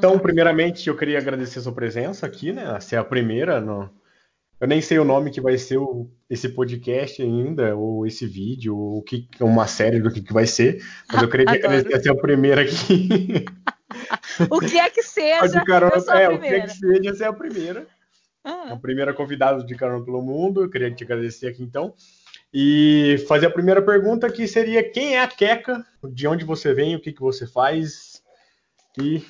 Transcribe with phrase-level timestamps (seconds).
[0.00, 2.80] Então, primeiramente, eu queria agradecer a sua presença aqui, né?
[2.80, 3.60] Você é a primeira.
[3.60, 3.90] No...
[4.58, 6.10] Eu nem sei o nome que vai ser o...
[6.30, 9.28] esse podcast ainda, ou esse vídeo, ou que...
[9.38, 10.82] uma série do que, que vai ser.
[11.12, 13.44] Mas eu queria agradecer a ser a primeira aqui.
[14.50, 15.62] o que é que seja,
[15.94, 16.34] eu sou a é, primeira.
[16.34, 17.86] O que é que seja, você é a primeira.
[18.42, 18.72] Ah.
[18.72, 20.62] A primeira convidada de Carona pelo Mundo.
[20.62, 21.92] Eu queria te agradecer aqui, então.
[22.54, 25.84] E fazer a primeira pergunta, que seria quem é a Queca?
[26.10, 28.22] De onde você vem, o que, que você faz?
[28.98, 29.22] E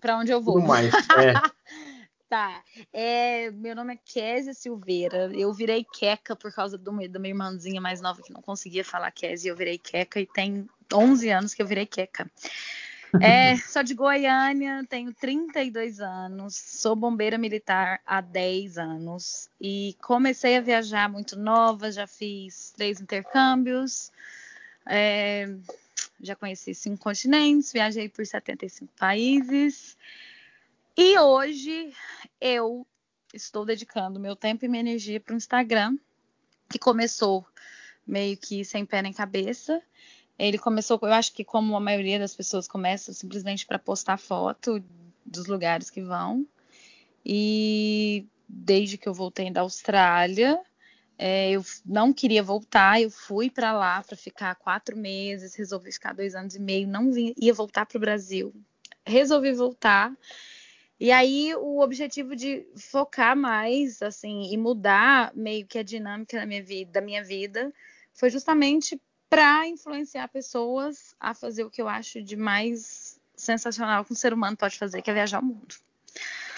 [0.00, 0.54] para onde eu vou.
[0.54, 0.92] Tudo mais.
[0.94, 1.34] É.
[2.28, 2.62] tá.
[2.92, 5.30] É, meu nome é Kézia Silveira.
[5.32, 9.10] Eu virei Queca por causa do, da minha irmãzinha mais nova que não conseguia falar
[9.10, 9.50] Kézia.
[9.50, 12.30] Eu virei Queca e tem 11 anos que eu virei Queca.
[13.20, 20.56] É, sou de Goiânia, tenho 32 anos, sou bombeira militar há 10 anos e comecei
[20.56, 24.10] a viajar muito nova, já fiz três intercâmbios,
[24.86, 25.48] é,
[26.20, 29.96] já conheci cinco continentes, viajei por 75 países.
[30.96, 31.92] E hoje
[32.40, 32.86] eu
[33.34, 35.96] estou dedicando meu tempo e minha energia para o Instagram,
[36.70, 37.46] que começou
[38.06, 39.82] meio que sem pé nem cabeça.
[40.38, 44.82] Ele começou, eu acho que como a maioria das pessoas começa simplesmente para postar foto
[45.24, 46.46] dos lugares que vão.
[47.24, 50.60] E desde que eu voltei da Austrália,
[51.18, 56.12] é, eu não queria voltar, eu fui para lá para ficar quatro meses, resolvi ficar
[56.12, 58.54] dois anos e meio, não vim, ia voltar para o Brasil,
[59.04, 60.12] resolvi voltar.
[61.00, 66.46] E aí o objetivo de focar mais, assim, e mudar meio que a dinâmica da
[66.46, 67.72] minha vida, da minha vida,
[68.12, 74.12] foi justamente para influenciar pessoas a fazer o que eu acho de mais sensacional que
[74.12, 75.74] um ser humano pode fazer, que é viajar o mundo.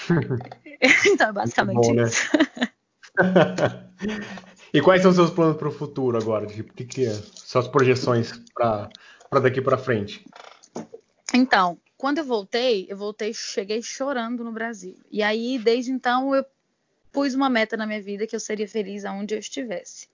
[1.06, 2.05] então, é basicamente bom, né?
[4.72, 6.47] e quais são os seus planos para o futuro agora?
[6.47, 7.12] O que, que é?
[7.12, 10.24] Suas projeções para daqui para frente?
[11.34, 14.96] Então, quando eu voltei, eu voltei, cheguei chorando no Brasil.
[15.11, 16.44] E aí, desde então, eu
[17.12, 20.08] pus uma meta na minha vida que eu seria feliz aonde eu estivesse.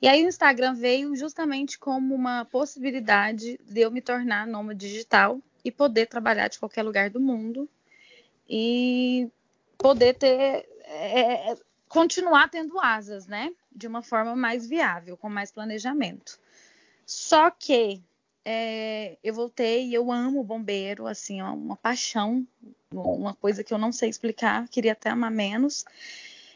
[0.00, 5.40] E aí o Instagram veio justamente como uma possibilidade de eu me tornar nômade digital
[5.64, 7.68] e poder trabalhar de qualquer lugar do mundo
[8.48, 9.28] e
[9.76, 11.56] poder ter é,
[11.88, 13.52] continuar tendo asas, né?
[13.74, 16.38] De uma forma mais viável, com mais planejamento.
[17.06, 18.02] Só que
[18.44, 22.46] é, eu voltei e eu amo bombeiro, assim, uma paixão,
[22.92, 25.84] uma coisa que eu não sei explicar, queria até amar menos.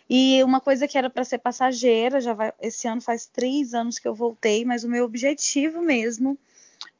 [0.08, 3.98] E uma coisa que era para ser passageira, já vai, esse ano faz três anos
[3.98, 6.38] que eu voltei, mas o meu objetivo mesmo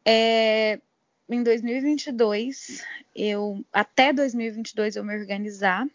[0.04, 0.80] é
[1.28, 2.82] em 2022,
[3.14, 5.86] eu até 2022 eu me organizar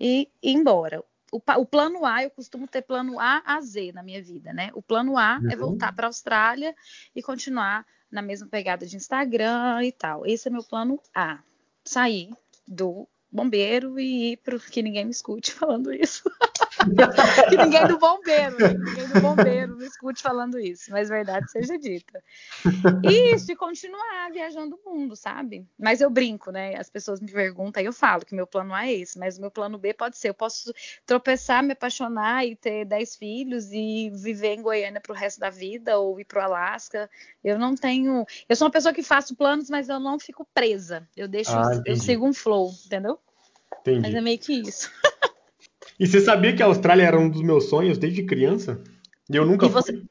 [0.00, 4.02] e ir embora o, o, plano A, eu costumo ter plano A a Z na
[4.02, 4.70] minha vida, né?
[4.74, 5.50] O plano A é uhum.
[5.50, 6.74] é voltar para a Austrália
[7.14, 10.24] e continuar na mesma pegada de Instagram e tal.
[10.24, 11.40] Esse é meu plano A.
[11.84, 12.30] Sair
[12.66, 16.22] do bombeiro e ir para que ninguém me escute falando isso.
[17.48, 18.74] que ninguém do bombeiro, né?
[18.74, 22.22] ninguém do bombeiro me escute falando isso, mas verdade seja dita.
[23.02, 25.66] E isso, e continuar viajando o mundo, sabe?
[25.78, 26.76] Mas eu brinco, né?
[26.76, 29.40] As pessoas me perguntam e eu falo que meu plano A é esse, mas o
[29.40, 30.72] meu plano B pode ser, eu posso
[31.04, 35.98] tropeçar, me apaixonar e ter 10 filhos e viver em Goiânia pro resto da vida
[35.98, 37.10] ou ir pro Alasca.
[37.42, 41.08] Eu não tenho, eu sou uma pessoa que faço planos, mas eu não fico presa.
[41.16, 43.18] Eu deixo, ah, eu sigo um flow, entendeu?
[43.80, 44.00] Entendi.
[44.00, 44.90] Mas é meio que isso.
[45.98, 48.80] E você sabia que a Austrália era um dos meus sonhos desde criança?
[49.30, 49.92] E eu nunca e você...
[49.92, 50.04] fui.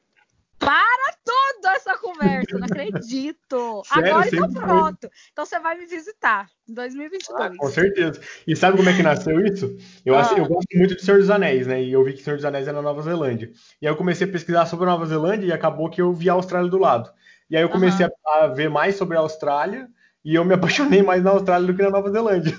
[0.58, 3.82] Para toda essa conversa, não acredito.
[3.92, 5.00] Sério, Agora estou pronto.
[5.00, 5.10] Foi.
[5.32, 7.40] Então você vai me visitar em 2022.
[7.40, 8.20] Ah, com certeza.
[8.46, 9.76] E sabe como é que nasceu isso?
[10.04, 10.34] Eu, ah.
[10.36, 11.82] eu gosto muito de Senhor dos Anéis, né?
[11.82, 13.52] E eu vi que Senhor dos Anéis é na Nova Zelândia.
[13.80, 16.30] E aí eu comecei a pesquisar sobre a Nova Zelândia e acabou que eu vi
[16.30, 17.10] a Austrália do lado.
[17.50, 18.12] E aí eu comecei uhum.
[18.42, 19.88] a ver mais sobre a Austrália
[20.24, 22.56] e eu me apaixonei mais na Austrália do que na Nova Zelândia.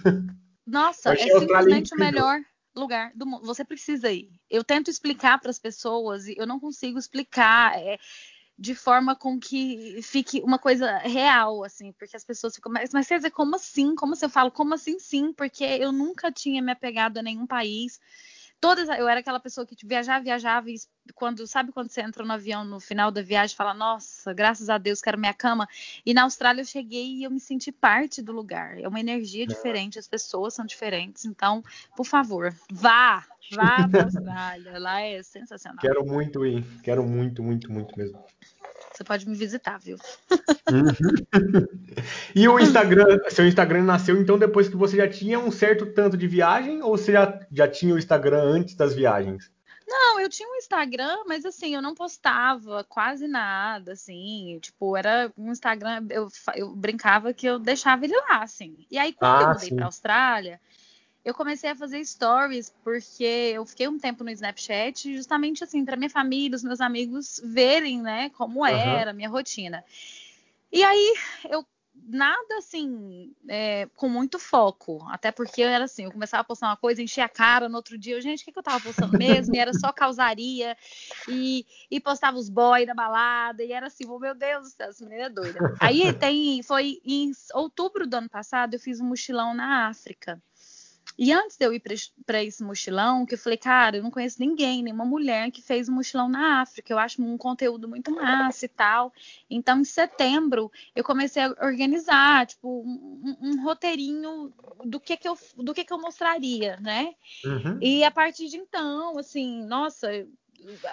[0.67, 2.39] Nossa, é simplesmente o melhor
[2.79, 3.45] lugar do mundo.
[3.45, 4.29] Você precisa ir.
[4.49, 7.97] Eu tento explicar para as pessoas e eu não consigo explicar é,
[8.57, 13.07] de forma com que fique uma coisa real, assim, porque as pessoas ficam, mas, mas
[13.07, 13.95] dizer, como assim?
[13.95, 14.51] Como se eu falo?
[14.51, 15.31] Como assim sim?
[15.31, 17.99] Porque eu nunca tinha me apegado a nenhum país
[18.59, 20.75] todas eu era aquela pessoa que tipo, viajava, viajava e
[21.13, 24.77] quando sabe quando você entra no avião no final da viagem fala nossa graças a
[24.77, 25.67] Deus quero minha cama.
[26.05, 28.79] E na Austrália eu cheguei e eu me senti parte do lugar.
[28.79, 29.47] É uma energia é.
[29.47, 31.25] diferente as pessoas são diferentes.
[31.25, 31.63] Então
[31.95, 34.79] por favor vá vá para a Austrália.
[34.79, 35.79] Lá é sensacional.
[35.79, 38.19] Quero muito ir quero muito muito muito mesmo
[38.97, 39.97] você pode me visitar, viu?
[40.71, 41.67] Uhum.
[42.35, 46.17] e o Instagram, seu Instagram nasceu então depois que você já tinha um certo tanto
[46.17, 49.51] de viagem ou você já, já tinha o Instagram antes das viagens?
[49.87, 54.59] Não, eu tinha um Instagram, mas assim, eu não postava quase nada, assim.
[54.61, 58.85] Tipo, era um Instagram, eu, eu brincava que eu deixava ele lá, assim.
[58.91, 59.75] E aí, quando ah, eu mudei sim.
[59.77, 60.59] pra Austrália,
[61.27, 65.97] eu comecei a fazer stories, porque eu fiquei um tempo no Snapchat, justamente assim, para
[65.97, 69.83] minha família, os meus amigos verem, né, como era a minha rotina.
[70.71, 71.15] E aí
[71.49, 71.67] eu
[72.01, 75.05] nada assim, é, com muito foco.
[75.09, 77.75] Até porque eu era assim, eu começava a postar uma coisa, enchia a cara no
[77.75, 79.53] outro dia, eu, gente, o que, que eu tava postando mesmo?
[79.53, 80.77] E era só causaria,
[81.27, 84.89] e, e postava os boys da balada, e era assim, oh, meu Deus do céu,
[84.89, 85.59] essa menina é doida.
[85.81, 90.41] Aí tem, foi em outubro do ano passado, eu fiz um mochilão na África.
[91.17, 91.81] E antes de eu ir
[92.25, 95.89] para esse mochilão, que eu falei, cara, eu não conheço ninguém, nenhuma mulher que fez
[95.89, 96.93] um mochilão na África.
[96.93, 99.11] Eu acho um conteúdo muito massa e tal.
[99.49, 104.53] Então, em setembro, eu comecei a organizar, tipo, um, um roteirinho
[104.85, 107.15] do que que eu, do que que eu mostraria, né?
[107.43, 107.79] Uhum.
[107.81, 110.07] E a partir de então, assim, nossa,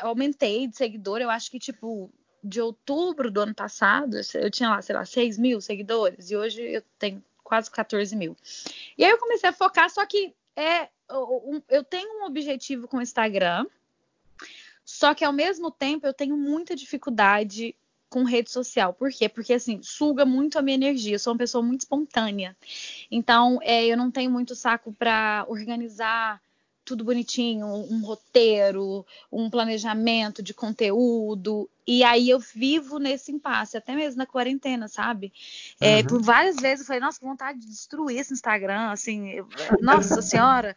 [0.00, 1.20] aumentei de seguidor.
[1.20, 2.10] Eu acho que, tipo,
[2.42, 6.30] de outubro do ano passado, eu tinha lá, sei lá, 6 mil seguidores.
[6.30, 8.36] E hoje eu tenho quase 14 mil.
[8.98, 10.88] E aí eu comecei a focar, só que é,
[11.68, 13.66] eu tenho um objetivo com o Instagram,
[14.84, 17.76] só que ao mesmo tempo eu tenho muita dificuldade
[18.08, 18.92] com rede social.
[18.94, 19.28] Por quê?
[19.28, 21.16] Porque assim, suga muito a minha energia.
[21.16, 22.56] Eu sou uma pessoa muito espontânea.
[23.10, 26.40] Então, é, eu não tenho muito saco para organizar
[26.84, 31.68] tudo bonitinho, um roteiro, um planejamento de conteúdo.
[31.86, 35.32] E aí eu vivo nesse impasse, até mesmo na quarentena, sabe?
[35.80, 36.06] É, uhum.
[36.06, 39.48] Por várias vezes eu falei, nossa, que vontade de destruir esse Instagram, assim, eu,
[39.80, 40.76] nossa senhora.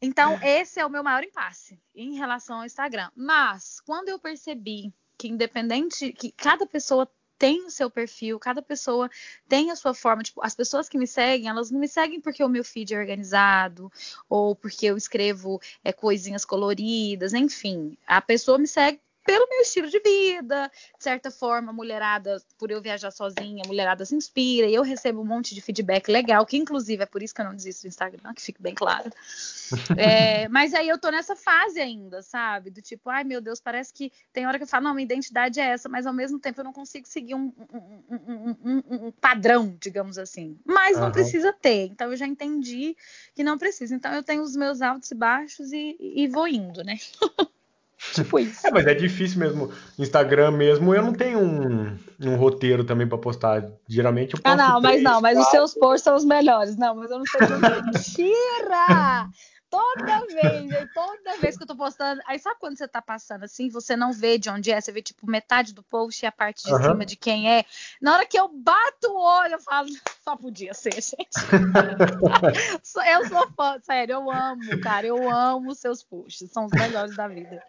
[0.00, 3.10] Então, esse é o meu maior impasse em relação ao Instagram.
[3.16, 7.08] Mas, quando eu percebi que independente, que cada pessoa
[7.38, 9.10] tem o seu perfil, cada pessoa
[9.48, 10.22] tem a sua forma.
[10.22, 12.98] Tipo, as pessoas que me seguem, elas não me seguem porque o meu feed é
[12.98, 13.90] organizado
[14.28, 17.96] ou porque eu escrevo é, coisinhas coloridas, enfim.
[18.06, 20.70] A pessoa me segue pelo meu estilo de vida.
[20.96, 24.82] De certa forma, a mulherada, por eu viajar sozinha, a mulherada se inspira e eu
[24.82, 27.82] recebo um monte de feedback legal, que inclusive é por isso que eu não desisto
[27.82, 29.10] do Instagram, que fique bem claro.
[29.96, 32.70] É, mas aí eu tô nessa fase ainda, sabe?
[32.70, 35.58] Do tipo, ai meu Deus, parece que tem hora que eu falo, não, minha identidade
[35.58, 39.76] é essa, mas ao mesmo tempo eu não consigo seguir um, um, um, um padrão,
[39.80, 40.58] digamos assim.
[40.64, 41.12] Mas não uhum.
[41.12, 41.86] precisa ter.
[41.86, 42.96] Então eu já entendi
[43.34, 43.94] que não precisa.
[43.94, 46.98] Então eu tenho os meus altos e baixos e, e vou indo, né?
[48.14, 48.66] Tipo isso.
[48.66, 49.70] É, mas é difícil mesmo.
[49.98, 53.64] Instagram mesmo, eu não tenho um, um roteiro também para postar.
[53.88, 54.46] Geralmente eu posto.
[54.46, 55.42] Ah, não, três, mas não, mas quatro.
[55.42, 56.76] os seus posts são os melhores.
[56.76, 57.40] Não, mas eu não sei
[57.86, 59.28] Mentira!
[59.74, 62.20] Toda vez, toda vez que eu tô postando.
[62.28, 65.02] Aí sabe quando você tá passando assim, você não vê de onde é, você vê
[65.02, 66.80] tipo metade do post e a parte de uhum.
[66.80, 67.64] cima de quem é.
[68.00, 69.88] Na hora que eu bato o olho, eu falo,
[70.22, 71.16] só podia ser, gente.
[73.10, 77.26] eu sou fã, sério, eu amo, cara, eu amo seus posts, são os melhores da
[77.26, 77.60] vida.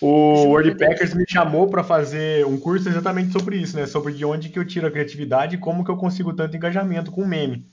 [0.00, 3.86] O WordPackers me chamou para fazer um curso exatamente sobre isso, né?
[3.86, 7.10] Sobre de onde que eu tiro a criatividade e como que eu consigo tanto engajamento
[7.10, 7.66] com meme.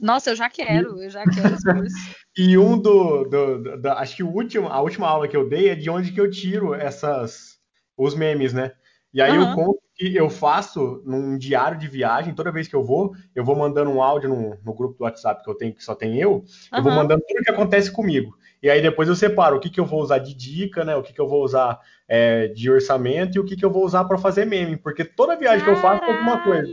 [0.00, 1.96] Nossa, eu já quero, eu já quero esse curso.
[2.38, 5.68] e um do, do, do, acho que o último, a última aula que eu dei
[5.68, 7.58] é de onde que eu tiro essas
[7.96, 8.72] os memes, né?
[9.12, 9.50] E aí uhum.
[9.50, 13.44] eu conto que eu faço num diário de viagem, toda vez que eu vou, eu
[13.44, 16.16] vou mandando um áudio no, no grupo do WhatsApp que eu tenho, que só tem
[16.16, 16.44] eu, uhum.
[16.72, 18.38] eu vou mandando tudo o que acontece comigo.
[18.62, 20.96] E aí depois eu separo o que, que eu vou usar de dica, né?
[20.96, 21.78] O que, que eu vou usar
[22.08, 24.76] é, de orçamento e o que, que eu vou usar para fazer meme.
[24.76, 26.68] Porque toda viagem Caralho, que eu faço é alguma coisa.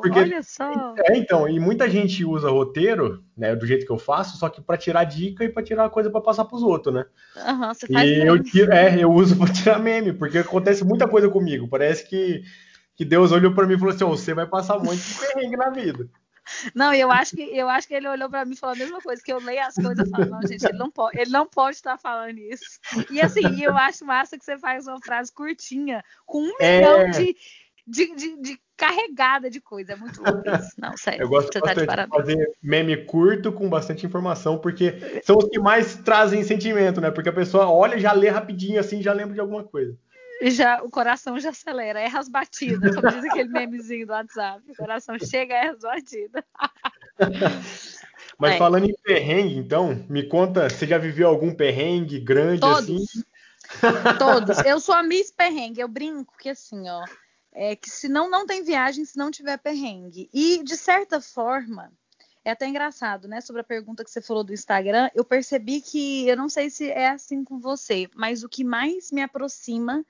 [0.00, 0.94] Porque, olha só.
[1.08, 4.60] É, então, e muita gente usa roteiro, né, do jeito que eu faço, só que
[4.60, 7.04] para tirar dica e para tirar coisa para passar para os outros, né?
[7.36, 10.84] Aham, uhum, você faz E eu tiro, é, eu uso para tirar meme, porque acontece
[10.84, 11.68] muita coisa comigo.
[11.68, 12.42] Parece que,
[12.94, 15.70] que Deus olhou para mim e falou assim: oh, você vai passar muito perrengue na
[15.70, 16.08] vida.
[16.74, 19.00] Não, eu acho que eu acho que ele olhou para mim e falou a mesma
[19.00, 21.46] coisa, que eu leio as coisas e falo, não, gente, ele não pode, ele não
[21.46, 22.80] pode estar falando isso.
[23.10, 26.78] E assim, eu acho massa que você faz uma frase curtinha, com um é...
[26.78, 27.36] milhão de,
[27.86, 29.92] de, de, de, carregada de coisa.
[29.92, 30.72] É muito louco isso.
[30.78, 31.22] Não, sério.
[31.22, 35.58] Eu gosto você tá de fazer meme curto com bastante informação, porque são os que
[35.58, 37.10] mais trazem sentimento, né?
[37.10, 39.96] Porque a pessoa olha, já lê rapidinho assim, já lembra de alguma coisa
[40.42, 44.62] já o coração já acelera, erra as batidas, como diz aquele memezinho do WhatsApp.
[44.70, 46.44] O coração chega, erra as batidas.
[48.38, 48.58] Mas é.
[48.58, 52.84] falando em perrengue, então, me conta, você já viveu algum perrengue grande Todos.
[52.84, 53.24] assim?
[54.18, 54.58] Todos.
[54.58, 57.04] Eu sou a Miss Perrengue, eu brinco que assim, ó,
[57.52, 60.28] é que se não não tem viagem se não tiver perrengue.
[60.32, 61.90] E de certa forma,
[62.44, 63.40] é até engraçado, né?
[63.40, 66.90] Sobre a pergunta que você falou do Instagram, eu percebi que eu não sei se
[66.90, 70.04] é assim com você, mas o que mais me aproxima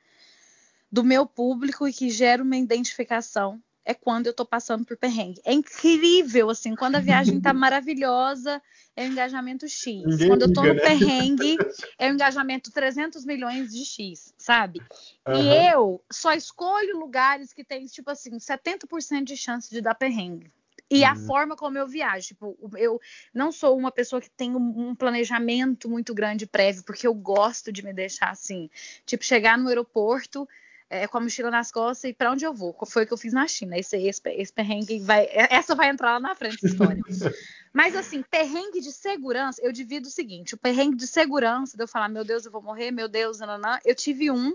[0.97, 5.43] do meu público e que gera uma identificação é quando eu tô passando por perrengue.
[5.45, 8.63] É incrível, assim, quando a viagem tá maravilhosa,
[8.97, 10.07] é o engajamento X.
[10.07, 10.81] Ninguém quando eu tô no né?
[10.81, 11.59] perrengue,
[11.99, 14.81] é o engajamento 300 milhões de X, sabe?
[15.29, 15.35] Uhum.
[15.35, 20.51] E eu só escolho lugares que tem, tipo assim, 70% de chance de dar perrengue.
[20.91, 21.11] E uhum.
[21.11, 22.29] a forma como eu viajo.
[22.29, 22.99] Tipo, eu
[23.35, 27.85] não sou uma pessoa que tem um planejamento muito grande prévio, porque eu gosto de
[27.85, 28.71] me deixar assim.
[29.05, 30.49] Tipo, chegar no aeroporto
[30.89, 32.77] é, com a mochila nas costas e para onde eu vou.
[32.87, 33.77] Foi o que eu fiz na China.
[33.77, 35.25] Esse, esse, esse perrengue vai.
[35.25, 37.03] É, essa vai entrar lá na frente da história.
[37.73, 41.89] Mas assim, perrengue de segurança, eu divido o seguinte: o perrengue de segurança, de eu
[41.89, 44.55] falar, meu Deus, eu vou morrer, meu Deus, nananã, eu tive um.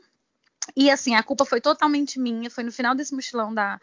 [0.75, 2.49] E assim, a culpa foi totalmente minha.
[2.49, 3.79] Foi no final desse mochilão da,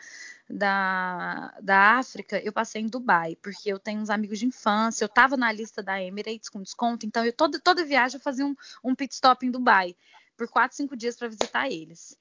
[0.48, 5.08] da, da África, eu passei em Dubai, porque eu tenho uns amigos de infância, eu
[5.08, 8.54] estava na lista da Emirates com desconto, então eu toda, toda viagem eu fazia um,
[8.82, 9.94] um pit stop em Dubai
[10.38, 12.16] por quatro, cinco dias para visitar eles.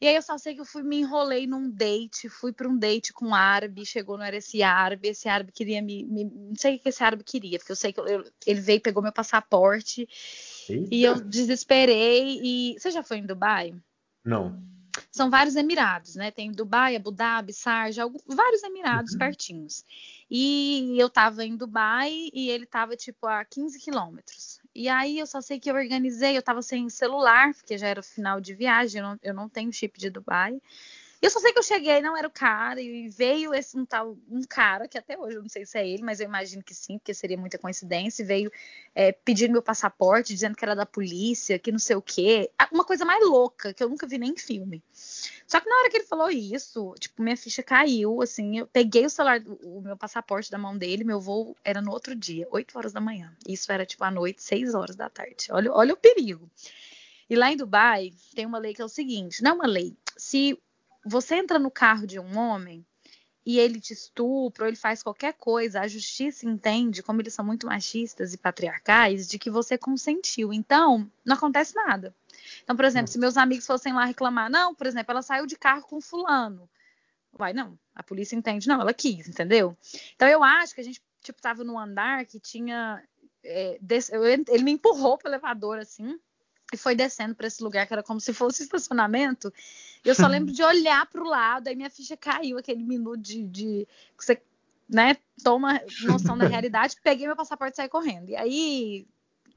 [0.00, 2.78] E aí eu só sei que eu fui me enrolei num date, fui para um
[2.78, 6.54] date com um árabe, chegou não era esse árabe, esse árabe queria me, me, não
[6.54, 9.12] sei o que esse árabe queria, porque eu sei que eu, ele veio pegou meu
[9.12, 10.06] passaporte
[10.68, 10.94] Eita.
[10.94, 13.74] e eu desesperei e você já foi em Dubai?
[14.22, 14.62] Não.
[15.10, 16.30] São vários emirados, né?
[16.30, 19.18] Tem Dubai, Abu Dhabi, Sharjah, vários emirados uhum.
[19.18, 19.84] pertinhos.
[20.30, 24.60] E eu tava em Dubai e ele tava tipo a 15 quilômetros.
[24.76, 28.02] E aí eu só sei que eu organizei, eu tava sem celular, porque já era
[28.02, 30.60] final de viagem, eu não, eu não tenho chip de Dubai.
[31.22, 34.18] Eu só sei que eu cheguei, não era o cara, e veio esse um tal,
[34.28, 36.74] um cara, que até hoje eu não sei se é ele, mas eu imagino que
[36.74, 38.52] sim, porque seria muita coincidência, e veio
[38.94, 39.16] é,
[39.48, 42.50] meu passaporte, dizendo que era da polícia, que não sei o quê.
[42.70, 44.84] Uma coisa mais louca, que eu nunca vi nem em filme.
[45.46, 49.06] Só que na hora que ele falou isso, tipo, minha ficha caiu, assim, eu peguei
[49.06, 52.76] o celular, o meu passaporte da mão dele, meu voo era no outro dia, 8
[52.76, 53.32] horas da manhã.
[53.46, 55.46] Isso era, tipo, à noite, 6 horas da tarde.
[55.50, 56.50] Olha, olha o perigo.
[57.28, 59.96] E lá em Dubai tem uma lei que é o seguinte: não é uma lei.
[60.16, 60.58] Se
[61.04, 62.84] você entra no carro de um homem
[63.44, 67.44] e ele te estupra ou ele faz qualquer coisa, a justiça entende, como eles são
[67.44, 70.52] muito machistas e patriarcais, de que você consentiu.
[70.52, 72.14] Então, não acontece nada.
[72.66, 75.54] Então, por exemplo, se meus amigos fossem lá reclamar, não, por exemplo, ela saiu de
[75.54, 76.68] carro com fulano.
[77.32, 79.76] Vai, não, a polícia entende, não, ela quis, entendeu?
[80.16, 83.00] Então, eu acho que a gente, tipo, tava num andar que tinha.
[83.44, 83.78] É,
[84.48, 86.18] ele me empurrou pro elevador, assim,
[86.72, 89.54] e foi descendo para esse lugar que era como se fosse estacionamento.
[90.04, 93.44] Eu só lembro de olhar para o lado, aí minha ficha caiu, aquele minuto de,
[93.44, 94.42] de que você
[94.88, 96.96] né, toma noção da realidade.
[97.00, 98.30] Peguei meu passaporte e saí correndo.
[98.30, 99.06] E aí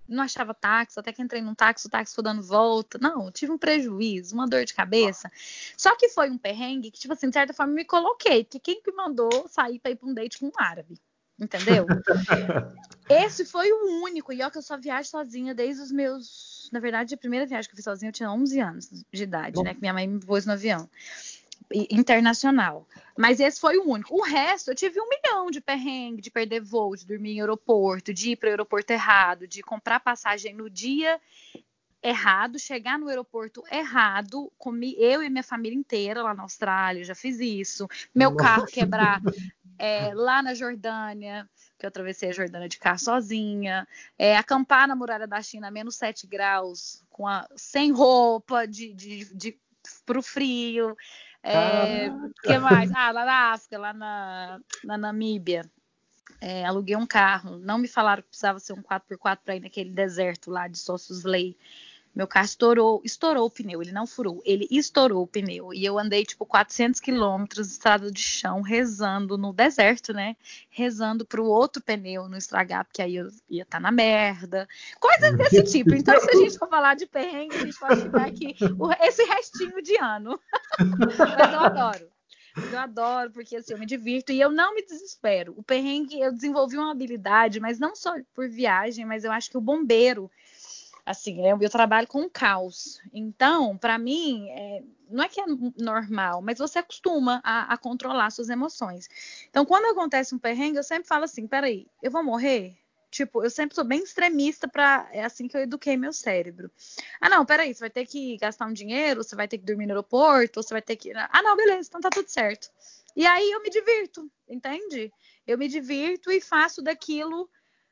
[0.09, 2.97] não achava táxi, até que entrei num táxi, o táxi foi dando volta.
[3.01, 5.31] Não, tive um prejuízo, uma dor de cabeça.
[5.77, 8.81] Só que foi um perrengue que, tipo assim, de certa forma, me coloquei, porque quem
[8.85, 10.99] me mandou sair para ir para um date com um árabe?
[11.39, 11.85] Entendeu?
[13.09, 16.79] Esse foi o único, e ó, que eu só viajo sozinha desde os meus na
[16.79, 19.63] verdade, a primeira viagem que eu fiz sozinha eu tinha 11 anos de idade, Bom.
[19.63, 19.73] né?
[19.73, 20.89] Que minha mãe me pôs no avião.
[21.91, 22.87] Internacional.
[23.19, 24.15] Mas esse foi o único.
[24.15, 28.13] O resto, eu tive um milhão de perrengue, de perder voo, de dormir em aeroporto,
[28.13, 31.19] de ir para o aeroporto errado, de comprar passagem no dia
[32.01, 37.13] errado, chegar no aeroporto errado, comi eu e minha família inteira lá na Austrália, já
[37.13, 37.89] fiz isso.
[38.15, 38.41] Meu Nossa.
[38.41, 39.21] carro quebrar
[39.77, 41.45] é, lá na Jordânia
[41.77, 45.71] que eu atravessei a Jordânia de carro sozinha, é, acampar na muralha da China a
[45.71, 49.59] menos 7 graus, com a, sem roupa, de, de, de,
[50.05, 50.95] pro frio.
[51.43, 52.09] É,
[52.43, 52.91] que mais?
[52.93, 55.69] Ah, lá na África, lá na, na Namíbia.
[56.41, 57.57] É, aluguei um carro.
[57.59, 61.57] Não me falaram que precisava ser um 4x4 para ir naquele deserto lá de Sossusley.
[62.13, 65.73] Meu carro estourou, estourou o pneu, ele não furou, ele estourou o pneu.
[65.73, 70.35] E eu andei tipo 400 quilômetros estrada de chão, rezando no deserto, né?
[70.69, 74.67] Rezando para o outro pneu não estragar, porque aí eu ia estar tá na merda.
[74.99, 75.93] Coisas desse tipo.
[75.93, 78.55] Então, se a gente for falar de perrengue, a gente pode ficar aqui
[79.01, 80.39] esse restinho de ano.
[80.99, 82.09] Mas eu adoro.
[82.71, 85.53] Eu adoro, porque assim, eu me divirto e eu não me desespero.
[85.55, 89.57] O perrengue, eu desenvolvi uma habilidade, mas não só por viagem, mas eu acho que
[89.57, 90.29] o bombeiro,
[91.09, 93.01] assim, eu, eu trabalho com caos.
[93.11, 98.29] Então, para mim, é, não é que é normal, mas você acostuma a, a, controlar
[98.29, 99.09] suas emoções.
[99.49, 102.77] Então, quando acontece um perrengue, eu sempre falo assim: peraí, eu vou morrer?
[103.09, 106.69] Tipo, eu sempre sou bem extremista para é assim que eu eduquei meu cérebro.
[107.19, 109.87] Ah, não, peraí, você vai ter que gastar um dinheiro, você vai ter que dormir
[109.87, 111.11] no aeroporto, você vai ter que.
[111.15, 112.69] Ah, não, beleza, então tá tudo certo.
[113.15, 115.11] E aí eu me divirto, entende?
[115.47, 117.49] Eu me divirto e faço daquilo,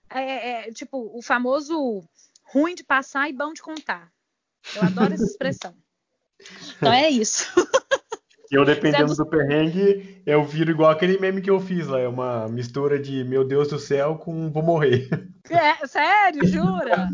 [0.08, 2.08] é, é, tipo, o famoso
[2.48, 4.12] ruim de passar e bom de contar.
[4.76, 5.74] Eu adoro essa expressão.
[6.78, 7.52] Então é isso.
[8.50, 12.00] Eu, dependendo do perrengue, eu viro igual aquele meme que eu fiz lá.
[12.00, 15.10] É uma mistura de meu Deus do céu com vou morrer.
[15.50, 17.10] É, sério, jura?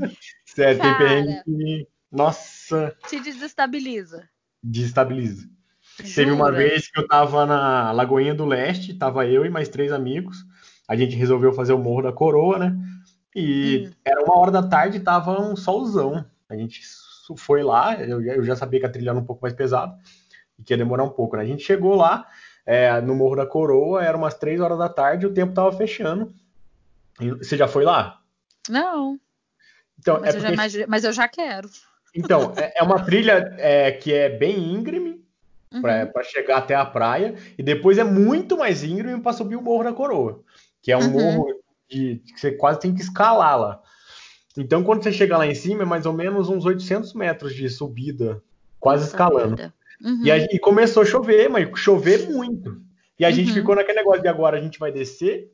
[0.45, 1.87] sério, Cara, tem perrengue que.
[2.11, 2.95] Nossa!
[3.07, 4.29] Te desestabiliza.
[4.61, 5.47] Desestabiliza.
[5.99, 6.15] Jura?
[6.15, 9.91] Teve uma vez que eu tava na Lagoinha do Leste, tava eu e mais três
[9.91, 10.37] amigos.
[10.87, 12.75] A gente resolveu fazer o Morro da Coroa, né?
[13.35, 13.93] E hum.
[14.05, 16.25] era uma hora da tarde, tava um solzão.
[16.49, 16.81] A gente
[17.37, 19.97] foi lá, eu, já sabia que a trilha era um pouco mais pesada
[20.59, 21.43] e que ia demorar um pouco, né?
[21.43, 22.27] A gente chegou lá
[22.65, 26.33] é, no Morro da Coroa, era umas três horas da tarde, o tempo tava fechando.
[27.39, 28.19] Você já foi lá?
[28.69, 29.19] Não.
[29.97, 30.53] Então, mas, é porque...
[30.53, 31.69] eu, já, mas eu já quero.
[32.15, 35.23] Então, é, é uma trilha é, que é bem íngreme
[35.73, 35.81] uhum.
[35.81, 39.83] para chegar até a praia, e depois é muito mais íngreme para subir o Morro
[39.83, 40.43] da Coroa,
[40.81, 41.11] que é um uhum.
[41.11, 41.62] morro
[41.93, 43.81] de, que você quase tem que escalar lá.
[44.57, 47.69] Então, quando você chega lá em cima, é mais ou menos uns 800 metros de
[47.69, 48.41] subida,
[48.79, 49.71] quase escalando.
[50.01, 50.21] Uhum.
[50.23, 52.81] E, aí, começou a chover, mas chover muito.
[53.17, 53.55] E a gente uhum.
[53.55, 55.51] ficou naquele negócio de agora a gente vai descer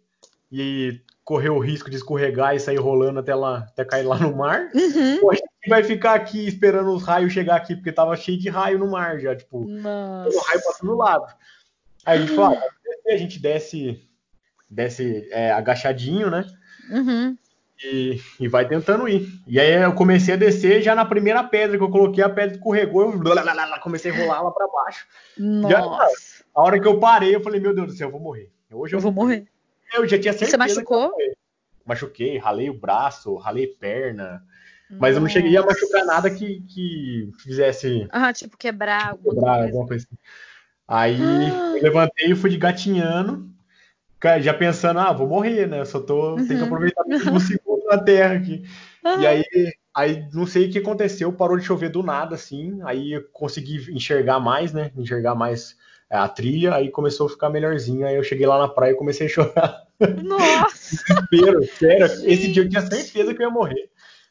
[0.52, 4.36] e correr o risco de escorregar e sair rolando até lá, até cair lá no
[4.36, 4.70] mar.
[4.74, 5.20] Uhum.
[5.22, 8.50] Ou a gente vai ficar aqui esperando os raios chegar aqui, porque tava cheio de
[8.50, 11.34] raio no mar já, tipo, todo raio pra todo lado.
[12.06, 14.02] Aí a gente falou, ah, a gente desce,
[14.70, 16.46] desce é, agachadinho, né?
[16.92, 17.38] Uhum.
[17.82, 19.28] E, e, vai tentando ir.
[19.48, 22.56] E aí eu comecei a descer já na primeira pedra que eu coloquei, a pedra
[22.56, 25.08] escorregou, eu comecei a rolar lá para baixo.
[25.38, 25.70] Nossa.
[25.70, 25.82] Já,
[26.54, 28.52] a hora que eu parei, eu falei, meu Deus do céu, eu vou morrer.
[28.70, 29.48] Hoje eu, eu vou morrer.
[29.94, 30.52] Eu já tinha certeza.
[30.52, 31.14] Você machucou?
[31.86, 34.44] Machuquei, ralei o braço, ralei perna.
[34.90, 38.08] Mas eu não cheguei a machucar nada que, que fizesse.
[38.12, 39.66] Ah, tipo, quebrar alguma, quebrar, coisa.
[39.68, 40.08] alguma coisa.
[40.88, 41.74] Aí ah.
[41.78, 43.48] eu levantei e fui de gatinhando,
[44.42, 45.86] já pensando, ah, vou morrer, né?
[45.86, 46.36] Só tô.
[46.36, 46.48] Uhum.
[46.48, 48.64] Tenho que aproveitar um segundo na terra aqui.
[49.06, 49.22] Uhum.
[49.22, 49.44] E aí,
[49.96, 52.80] aí não sei o que aconteceu, parou de chover do nada, assim.
[52.84, 54.92] Aí eu consegui enxergar mais, né?
[54.98, 55.76] Enxergar mais
[56.10, 58.06] é, a trilha, aí começou a ficar melhorzinho.
[58.06, 59.84] Aí eu cheguei lá na praia e comecei a chorar.
[60.24, 60.98] Nossa!
[61.32, 62.06] Desespero, sério.
[62.06, 63.90] Esse dia eu tinha certeza que eu ia morrer.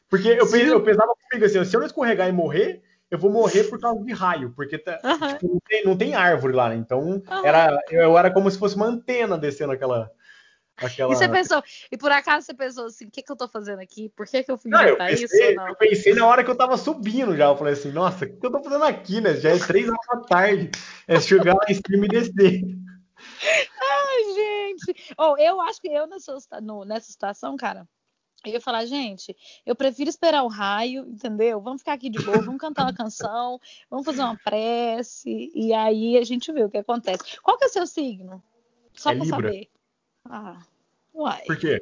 [0.09, 2.81] Porque eu, eu pensava comigo assim, se eu não escorregar e morrer,
[3.11, 5.27] eu vou morrer por causa de raio, porque tá, uhum.
[5.29, 6.75] tipo, não, tem, não, tem, árvore lá, né?
[6.75, 7.23] Então uhum.
[7.43, 10.11] era, eu era como se fosse uma antena descendo aquela.
[10.77, 11.11] Aquela...
[11.11, 11.61] E você pensou,
[11.91, 14.09] e por acaso você pensou assim, o que, que eu tô fazendo aqui?
[14.15, 15.27] Por que, que eu fui inventar isso?
[15.55, 15.67] Não?
[15.67, 17.47] Eu pensei na hora que eu tava subindo já.
[17.47, 19.35] Eu falei assim, nossa, o que eu tô fazendo aqui, né?
[19.35, 20.71] Já é três horas da tarde.
[21.05, 22.61] É chegar lá em cima e descer.
[23.81, 25.13] Ai, gente.
[25.17, 27.85] Oh, eu acho que eu nessa, no, nessa situação, cara,
[28.45, 31.59] eu ia falar, gente, eu prefiro esperar o raio, entendeu?
[31.59, 33.59] Vamos ficar aqui de boa, vamos cantar uma canção,
[33.89, 37.39] vamos fazer uma prece, e aí a gente vê o que acontece.
[37.41, 38.41] Qual que é o seu signo?
[38.93, 39.37] Só é pra Libra.
[39.37, 39.69] saber.
[40.25, 40.61] Ah,
[41.13, 41.43] uai.
[41.45, 41.79] Por quê?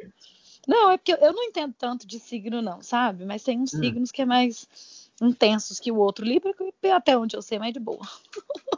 [0.67, 3.25] Não, é porque eu não entendo tanto de signo, não, sabe?
[3.25, 3.79] Mas tem uns hum.
[3.79, 4.67] signos que é mais
[5.21, 6.25] intensos que o outro.
[6.25, 6.53] Libra,
[6.93, 8.05] até onde eu sei, é mais de boa.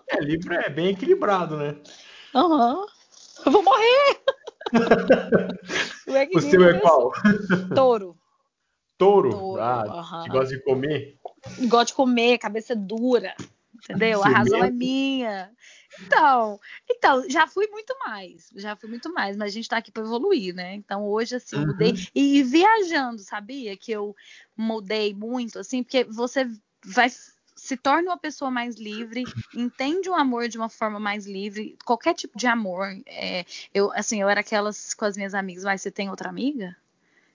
[0.08, 1.76] É, Libra é bem equilibrado, né?
[2.34, 2.76] Aham.
[2.76, 2.86] Uhum.
[3.46, 4.22] Eu vou morrer!
[6.08, 7.12] O, o seu é qual?
[7.76, 8.18] Touro.
[8.98, 9.30] Touro?
[9.30, 11.18] Touro ah, que gosta de comer?
[11.68, 13.34] Gosta de comer, cabeça dura.
[13.84, 14.22] Entendeu?
[14.22, 15.52] A razão é minha.
[16.02, 19.92] Então, então, já fui muito mais, já fui muito mais, mas a gente tá aqui
[19.92, 20.76] para evoluir, né?
[20.76, 21.92] Então, hoje, assim, eu mudei.
[21.92, 21.98] Uhum.
[22.14, 23.76] E viajando, sabia?
[23.76, 24.16] Que eu
[24.56, 26.48] mudei muito, assim, porque você
[26.86, 27.10] vai
[27.70, 32.16] se torna uma pessoa mais livre, entende o amor de uma forma mais livre, qualquer
[32.16, 32.88] tipo de amor.
[33.06, 36.76] É, eu, assim, eu era aquelas com as minhas amigas, mas você tem outra amiga?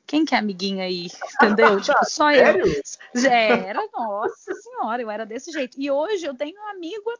[0.04, 1.06] Quem que é amiguinha aí?
[1.40, 1.80] Entendeu?
[1.80, 2.66] tipo, só Sério?
[2.66, 2.82] eu.
[3.14, 5.80] Já era, nossa senhora, eu era desse jeito.
[5.80, 7.12] E hoje eu tenho um amigo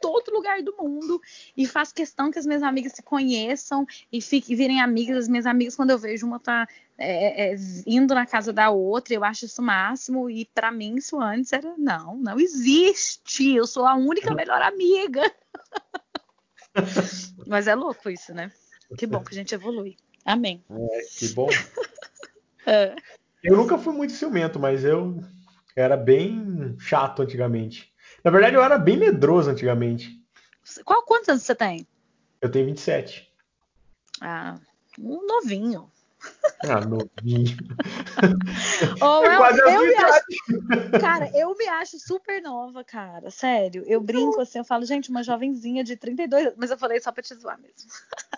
[0.00, 1.20] todo lugar do mundo
[1.56, 5.16] e faço questão que as minhas amigas se conheçam e fiquem virem amigas.
[5.16, 7.56] As minhas amigas, quando eu vejo uma tá é, é,
[7.86, 10.28] indo na casa da outra, eu acho isso o máximo.
[10.28, 13.54] E para mim, isso antes era não, não existe.
[13.54, 15.22] Eu sou a única melhor amiga.
[17.46, 18.50] Mas é louco isso, né?
[18.96, 19.96] Que bom que a gente evolui.
[20.24, 20.62] Amém.
[20.70, 21.48] É, que bom.
[22.66, 22.94] é.
[23.42, 25.20] Eu nunca fui muito ciumento, mas eu
[25.74, 27.91] era bem chato antigamente.
[28.24, 30.20] Na verdade, eu era bem medroso antigamente.
[30.84, 31.86] Qual, quantos anos você tem?
[32.40, 33.30] Eu tenho 27.
[34.20, 34.58] Ah,
[34.98, 35.90] um novinho.
[36.64, 37.56] Ah, novinho.
[39.00, 43.28] Oh, é quase eu, me acho, cara, eu me acho super nova, cara.
[43.30, 43.82] Sério.
[43.86, 46.56] Eu brinco assim, eu falo, gente, uma jovenzinha de 32 anos.
[46.56, 47.90] Mas eu falei só pra te zoar mesmo.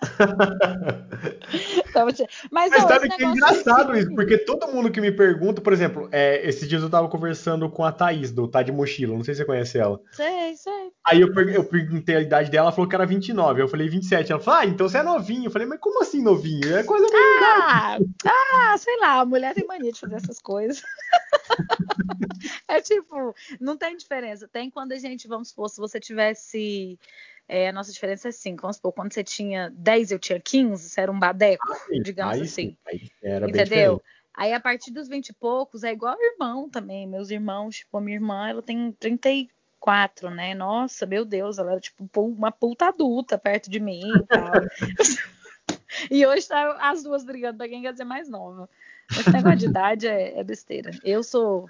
[2.51, 6.09] Mas, Mas sabe que é engraçado isso, porque todo mundo que me pergunta, por exemplo,
[6.11, 9.35] é, esses dias eu tava conversando com a Thaís, do Tá de Mochila, não sei
[9.35, 10.01] se você conhece ela.
[10.13, 10.93] Sei, sei.
[11.07, 13.61] Aí eu, eu perguntei a idade dela, ela falou que era 29.
[13.61, 14.33] Eu falei 27.
[14.33, 15.47] Ela falou, ah, então você é novinho.
[15.47, 16.77] Eu falei, mas como assim novinho?
[16.77, 20.83] É coisa ah, ah, sei lá, a mulher tem mania de fazer essas coisas.
[22.67, 24.49] é tipo, não tem diferença.
[24.49, 26.99] Tem quando a gente, vamos supor, se você tivesse
[27.47, 28.63] é, a nossa diferença é 5.
[28.63, 32.37] Vamos supor, quando você tinha 10, eu tinha 15, você era um badeco, ah, digamos
[32.37, 32.77] aí, assim.
[32.87, 33.11] Aí
[33.47, 34.03] Entendeu?
[34.33, 37.07] Aí a partir dos 20 e poucos é igual irmão também.
[37.07, 39.55] Meus irmãos, tipo, a minha irmã, ela tem 34
[39.85, 40.55] 24, né?
[40.55, 44.53] Nossa, meu Deus, ela era tipo uma puta adulta perto de mim e tal.
[46.11, 48.69] e hoje tá as duas brigando pra quem quer ser mais nova.
[49.11, 50.91] Esse negócio de idade é, é besteira.
[51.05, 51.69] Eu sou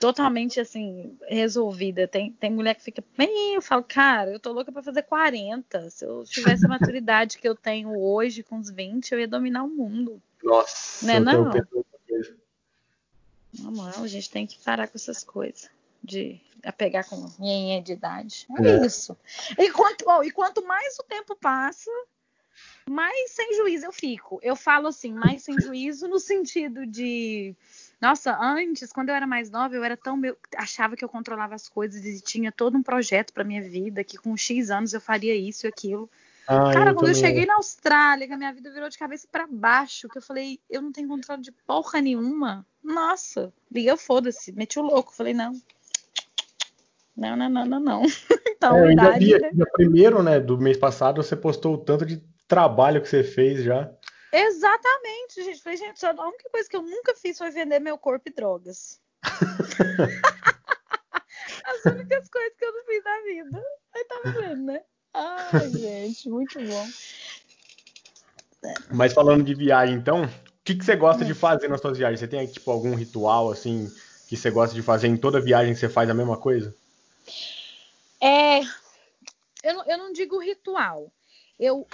[0.00, 2.08] totalmente assim, resolvida.
[2.08, 5.90] Tem, tem mulher que fica bem, eu falo, cara, eu tô louca pra fazer 40.
[5.90, 9.62] Se eu tivesse a maturidade que eu tenho hoje, com uns 20, eu ia dominar
[9.62, 10.20] o mundo.
[10.42, 11.44] Nossa, né, não?
[13.56, 15.70] Não, não, a gente tem que parar com essas coisas.
[16.04, 18.46] De apegar com nhenhé de idade.
[18.58, 18.86] É, é.
[18.86, 19.16] isso.
[19.58, 21.90] E quanto, oh, e quanto mais o tempo passa,
[22.88, 24.38] mais sem juízo eu fico.
[24.42, 27.54] Eu falo assim, mais sem juízo no sentido de.
[28.00, 30.16] Nossa, antes, quando eu era mais nova, eu era tão.
[30.16, 34.04] Meu, achava que eu controlava as coisas e tinha todo um projeto para minha vida,
[34.04, 36.10] que com X anos eu faria isso e aquilo.
[36.46, 39.26] Ah, Cara, eu quando eu cheguei na Austrália, que a minha vida virou de cabeça
[39.32, 42.66] para baixo, que eu falei, eu não tenho controle de porra nenhuma.
[42.82, 45.14] Nossa, liga, foda-se, meti o louco.
[45.14, 45.58] Falei, não.
[47.16, 48.02] Não, não, não, não, não.
[48.56, 52.22] Então, é, ainda vi, dia primeiro, né, do mês passado, você postou o tanto de
[52.48, 53.90] trabalho que você fez já.
[54.32, 55.62] Exatamente, gente.
[55.62, 59.00] Falei, gente, a única coisa que eu nunca fiz foi vender meu corpo e drogas.
[61.64, 63.62] As únicas coisas que eu não fiz na vida.
[63.94, 64.80] Aí tá vendo, né?
[65.12, 66.86] Ai, gente, muito bom.
[68.90, 70.30] Mas falando de viagem, então, o
[70.64, 71.36] que, que você gosta de hum.
[71.36, 72.20] fazer nas suas viagens?
[72.20, 73.92] Você tem tipo algum ritual assim
[74.26, 76.74] que você gosta de fazer em toda viagem que você faz a mesma coisa?
[78.20, 78.60] É,
[79.62, 81.12] eu, eu não digo ritual.
[81.58, 81.86] Eu,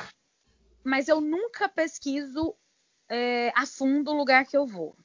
[0.83, 2.55] mas eu nunca pesquiso
[3.09, 4.97] é, a fundo o lugar que eu vou,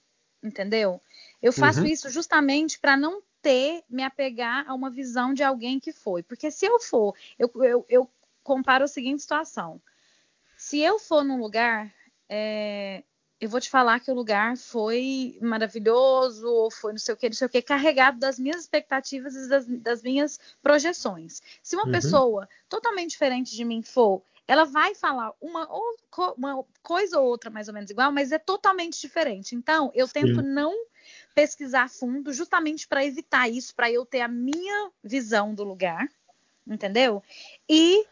[0.43, 1.01] entendeu?
[1.41, 1.85] Eu faço uhum.
[1.85, 6.23] isso justamente para não ter, me apegar a uma visão de alguém que foi.
[6.23, 8.09] Porque se eu for, eu, eu, eu
[8.43, 9.81] comparo a seguinte situação.
[10.57, 11.93] Se eu for num lugar,
[12.29, 13.03] é,
[13.39, 17.27] eu vou te falar que o lugar foi maravilhoso, ou foi não sei o que,
[17.27, 21.41] não sei o que, carregado das minhas expectativas e das, das minhas projeções.
[21.61, 21.91] Se uma uhum.
[21.91, 25.67] pessoa totalmente diferente de mim for, ela vai falar uma,
[26.37, 29.55] uma, coisa ou outra mais ou menos igual, mas é totalmente diferente.
[29.55, 30.47] Então, eu tento Sim.
[30.47, 30.73] não
[31.33, 36.07] pesquisar a fundo, justamente para evitar isso, para eu ter a minha visão do lugar,
[36.65, 37.21] entendeu?
[37.67, 38.05] E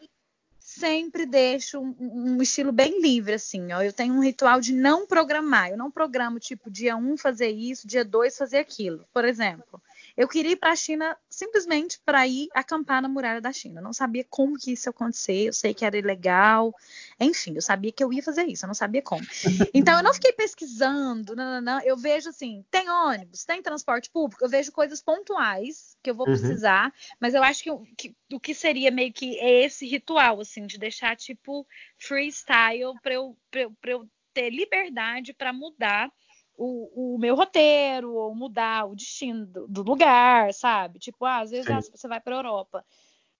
[0.63, 3.81] sempre deixo um, um, estilo bem livre, assim, ó.
[3.81, 5.69] Eu tenho um ritual de não programar.
[5.69, 9.05] Eu não programo, tipo, dia um fazer isso, dia dois fazer aquilo.
[9.13, 9.81] Por exemplo,
[10.15, 13.79] eu queria ir para a China simplesmente para ir acampar na muralha da China.
[13.79, 16.73] Eu não sabia como que isso ia acontecer, eu sei que era ilegal.
[17.19, 19.25] Enfim, eu sabia que eu ia fazer isso, eu não sabia como.
[19.73, 21.81] Então eu não fiquei pesquisando, não, não, não.
[21.81, 26.27] Eu vejo assim, tem ônibus, tem transporte público, eu vejo coisas pontuais que eu vou
[26.27, 26.33] uhum.
[26.33, 30.67] precisar, mas eu acho que, que o que seria meio que é esse ritual, assim,
[30.67, 31.65] de deixar tipo
[31.97, 36.11] freestyle para eu, eu, eu ter liberdade para mudar
[36.57, 40.99] o, o, meu roteiro, ou mudar o destino do, do lugar, sabe?
[40.99, 42.85] Tipo, ah, às vezes ah, você vai para Europa.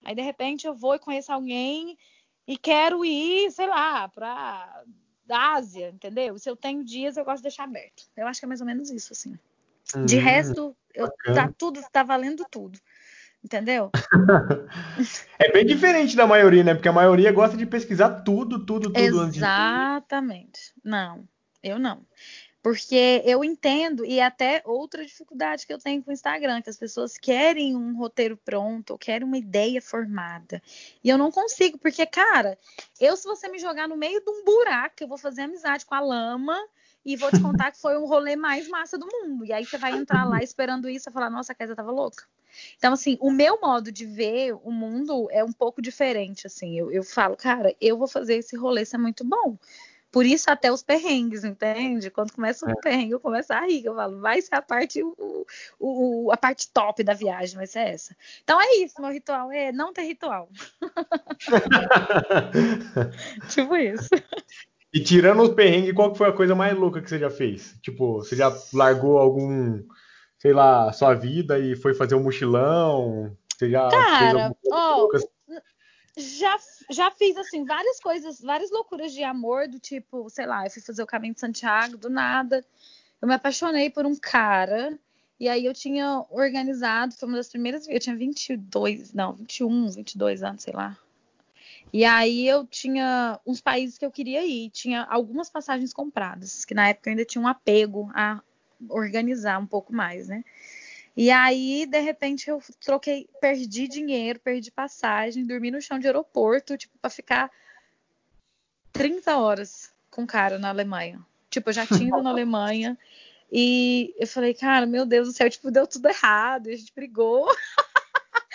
[0.04, 1.96] Aí, de repente, eu vou e conheço alguém
[2.46, 4.84] e quero ir, sei lá, para
[5.28, 6.38] Ásia, entendeu?
[6.38, 8.04] Se eu tenho dias, eu gosto de deixar aberto.
[8.16, 9.38] Eu acho que é mais ou menos isso, assim.
[9.96, 12.78] Hum, de resto, eu, tá tudo, tá valendo tudo.
[13.42, 13.90] Entendeu?
[15.38, 16.74] é bem diferente da maioria, né?
[16.74, 20.72] Porque a maioria gosta de pesquisar tudo, tudo, tudo Exatamente.
[20.82, 21.28] Não,
[21.62, 22.06] eu não.
[22.64, 26.78] Porque eu entendo, e até outra dificuldade que eu tenho com o Instagram, que as
[26.78, 30.62] pessoas querem um roteiro pronto, ou querem uma ideia formada.
[31.04, 32.58] E eu não consigo, porque, cara,
[32.98, 35.94] eu, se você me jogar no meio de um buraco, eu vou fazer amizade com
[35.94, 36.58] a lama
[37.04, 39.44] e vou te contar que foi um rolê mais massa do mundo.
[39.44, 42.24] E aí você vai entrar lá esperando isso e falar, nossa, a casa tava louca.
[42.78, 46.78] Então, assim, o meu modo de ver o mundo é um pouco diferente, assim.
[46.78, 49.58] Eu, eu falo, cara, eu vou fazer esse rolê, isso é muito bom.
[50.14, 52.08] Por isso até os perrengues, entende?
[52.08, 52.74] Quando começa o é.
[52.76, 53.84] perrengue, eu começo a rir.
[53.84, 55.44] Eu falo, vai ser a parte, o,
[55.76, 58.16] o, a parte top da viagem, vai ser essa.
[58.44, 60.48] Então é isso, meu ritual é não ter ritual.
[63.50, 64.08] tipo isso.
[64.92, 67.74] E tirando os perrengues, qual foi a coisa mais louca que você já fez?
[67.82, 69.82] Tipo, você já largou algum,
[70.38, 73.36] sei lá, sua vida e foi fazer um mochilão?
[73.52, 75.08] Você já Cara, ó,
[76.16, 76.56] já,
[76.90, 80.82] já fiz, assim, várias coisas, várias loucuras de amor, do tipo, sei lá, eu fui
[80.82, 82.64] fazer o caminho de Santiago, do nada.
[83.20, 84.98] Eu me apaixonei por um cara,
[85.38, 90.42] e aí eu tinha organizado, foi uma das primeiras, eu tinha 22, não, 21, 22
[90.42, 90.96] anos, sei lá.
[91.92, 96.74] E aí eu tinha uns países que eu queria ir, tinha algumas passagens compradas, que
[96.74, 98.42] na época eu ainda tinha um apego a
[98.88, 100.44] organizar um pouco mais, né?
[101.16, 106.76] E aí, de repente, eu troquei, perdi dinheiro, perdi passagem, dormi no chão de aeroporto,
[106.76, 107.50] tipo, pra ficar
[108.92, 111.24] 30 horas com o cara na Alemanha.
[111.48, 112.98] Tipo, eu já tinha ido na Alemanha.
[113.52, 117.46] E eu falei, cara, meu Deus do céu, tipo, deu tudo errado, a gente brigou.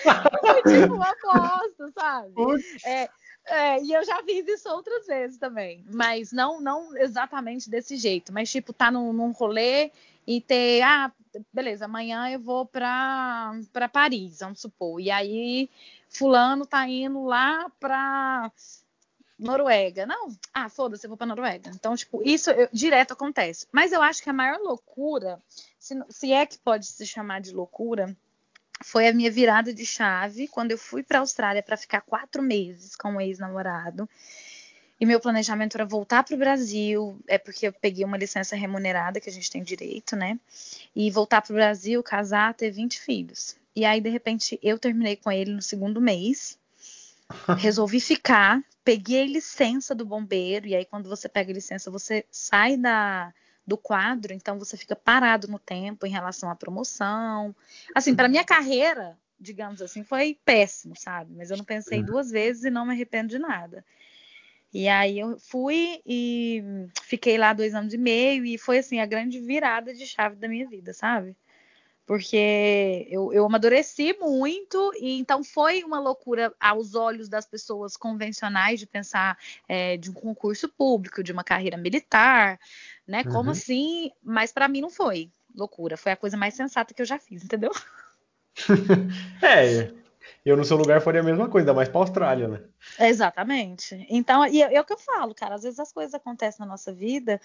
[0.01, 2.33] Foi tipo uma aposta, sabe?
[2.83, 3.09] É,
[3.45, 8.31] é, e eu já fiz isso outras vezes também, mas não não exatamente desse jeito,
[8.31, 9.91] mas tipo, tá num, num rolê
[10.29, 11.11] e ter, ah,
[11.51, 13.51] beleza, amanhã eu vou para
[13.91, 15.67] Paris, vamos supor, e aí
[16.07, 18.51] fulano tá indo lá para
[19.39, 20.05] Noruega.
[20.05, 21.71] Não, ah, foda-se, eu vou pra Noruega.
[21.73, 23.65] Então, tipo, isso eu, direto acontece.
[23.71, 25.41] Mas eu acho que a maior loucura,
[25.79, 28.15] se, se é que pode se chamar de loucura,
[28.83, 32.43] foi a minha virada de chave quando eu fui para a Austrália para ficar quatro
[32.43, 34.07] meses com um ex-namorado.
[34.99, 39.21] E meu planejamento era voltar para o Brasil, é porque eu peguei uma licença remunerada
[39.21, 40.37] que a gente tem direito, né?
[40.93, 43.55] E voltar para o Brasil, casar, ter 20 filhos.
[43.73, 46.59] E aí, de repente, eu terminei com ele no segundo mês.
[47.59, 53.33] Resolvi ficar, peguei licença do bombeiro, e aí, quando você pega licença, você sai da,
[53.65, 57.55] do quadro, então você fica parado no tempo em relação à promoção.
[57.95, 61.33] Assim, para minha carreira, digamos assim, foi péssimo, sabe?
[61.35, 63.85] Mas eu não pensei duas vezes e não me arrependo de nada.
[64.73, 66.63] E aí eu fui e
[67.03, 70.47] fiquei lá dois anos e meio e foi assim a grande virada de chave da
[70.47, 71.35] minha vida, sabe?
[72.09, 78.79] porque eu, eu amadureci muito e então foi uma loucura aos olhos das pessoas convencionais
[78.79, 82.59] de pensar é, de um concurso público, de uma carreira militar,
[83.05, 83.23] né?
[83.23, 83.51] Como uhum.
[83.51, 84.11] assim?
[84.23, 87.43] Mas para mim não foi loucura, foi a coisa mais sensata que eu já fiz,
[87.43, 87.69] entendeu?
[89.43, 89.93] é,
[90.49, 92.61] eu no seu lugar faria a mesma coisa, mais para Austrália, né?
[92.99, 94.05] Exatamente.
[94.09, 96.71] Então, e é, é o que eu falo, cara, às vezes as coisas acontecem na
[96.71, 97.39] nossa vida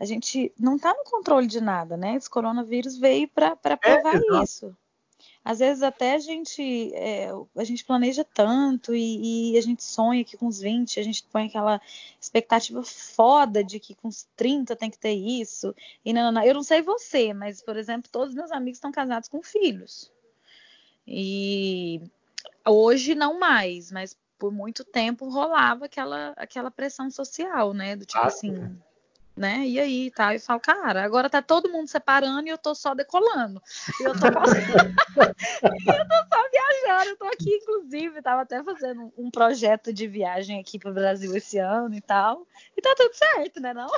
[0.00, 2.16] a gente não está no controle de nada, né?
[2.16, 4.74] Esse coronavírus veio para é, provar é, isso.
[5.44, 10.24] Às vezes até a gente, é, a gente planeja tanto e, e, a gente sonha
[10.24, 11.80] que com os 20 a gente põe aquela
[12.18, 15.74] expectativa foda de que com os 30 tem que ter isso.
[16.02, 19.28] E não, não, eu não sei você, mas, por exemplo, todos meus amigos estão casados
[19.28, 20.10] com filhos.
[21.06, 22.00] E
[22.70, 27.94] hoje não mais, mas por muito tempo rolava aquela, aquela pressão social, né?
[27.94, 28.76] Do tipo ah, assim,
[29.36, 29.66] né?
[29.66, 30.34] E aí, tá?
[30.34, 33.60] Eu falo, cara, agora tá todo mundo separando e eu tô só decolando.
[34.00, 37.10] E eu tô, eu tô só viajando.
[37.10, 41.58] Eu tô aqui, inclusive, tava até fazendo um projeto de viagem aqui pro Brasil esse
[41.58, 42.46] ano e tal.
[42.76, 43.74] E tá tudo certo, né?
[43.74, 43.88] Não?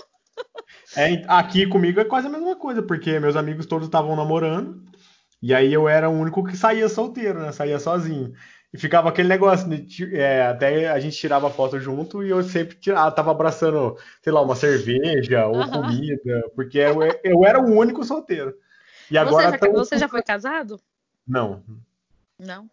[0.96, 4.82] É, aqui comigo é quase a mesma coisa, porque meus amigos todos estavam namorando.
[5.42, 7.52] E aí eu era o único que saía solteiro, né?
[7.52, 8.32] Saía sozinho.
[8.72, 12.76] E ficava aquele negócio, de, é, até a gente tirava foto junto e eu sempre
[12.76, 18.02] tirava, tava abraçando, sei lá, uma cerveja ou comida, porque eu, eu era o único
[18.02, 18.54] solteiro.
[19.10, 19.72] E agora você já, tão...
[19.72, 20.80] você já foi casado?
[21.28, 21.62] Não.
[22.38, 22.70] Não?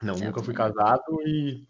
[0.00, 1.66] Não, nunca fui casado e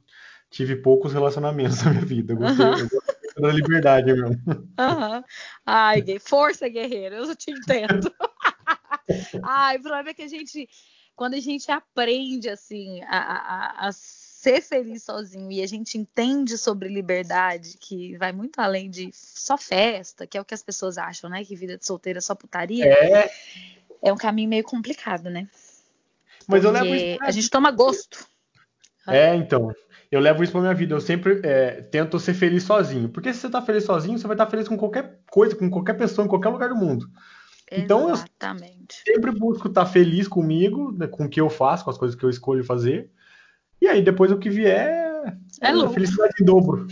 [0.50, 2.34] tive poucos relacionamentos na minha vida.
[2.34, 4.38] Eu gostei, eu gostei da liberdade mesmo.
[4.46, 5.24] Uhum.
[5.64, 8.12] Ai, força, guerreiro, eu te entendo.
[9.42, 10.68] Ai, o problema é que a gente
[11.16, 16.58] quando a gente aprende assim a, a, a, ser feliz sozinho e a gente entende
[16.58, 20.98] sobre liberdade, que vai muito além de só festa, que é o que as pessoas
[20.98, 21.44] acham, né?
[21.44, 22.84] Que vida de solteira é só putaria.
[22.86, 23.30] É,
[24.02, 25.48] é um caminho meio complicado, né?
[26.46, 28.26] Mas Porque eu levo isso a gente toma gosto.
[29.06, 29.72] É, então.
[30.10, 30.94] Eu levo isso pra minha vida.
[30.94, 33.08] Eu sempre é, tento ser feliz sozinho.
[33.08, 35.94] Porque se você tá feliz sozinho, você vai estar feliz com qualquer coisa, com qualquer
[35.94, 37.08] pessoa, em qualquer lugar do mundo.
[37.80, 39.02] Então Exatamente.
[39.06, 42.18] eu sempre busco estar feliz comigo, né, com o que eu faço, com as coisas
[42.18, 43.10] que eu escolho fazer.
[43.80, 44.88] E aí depois o que vier
[45.60, 46.86] é, é felicidade em dobro.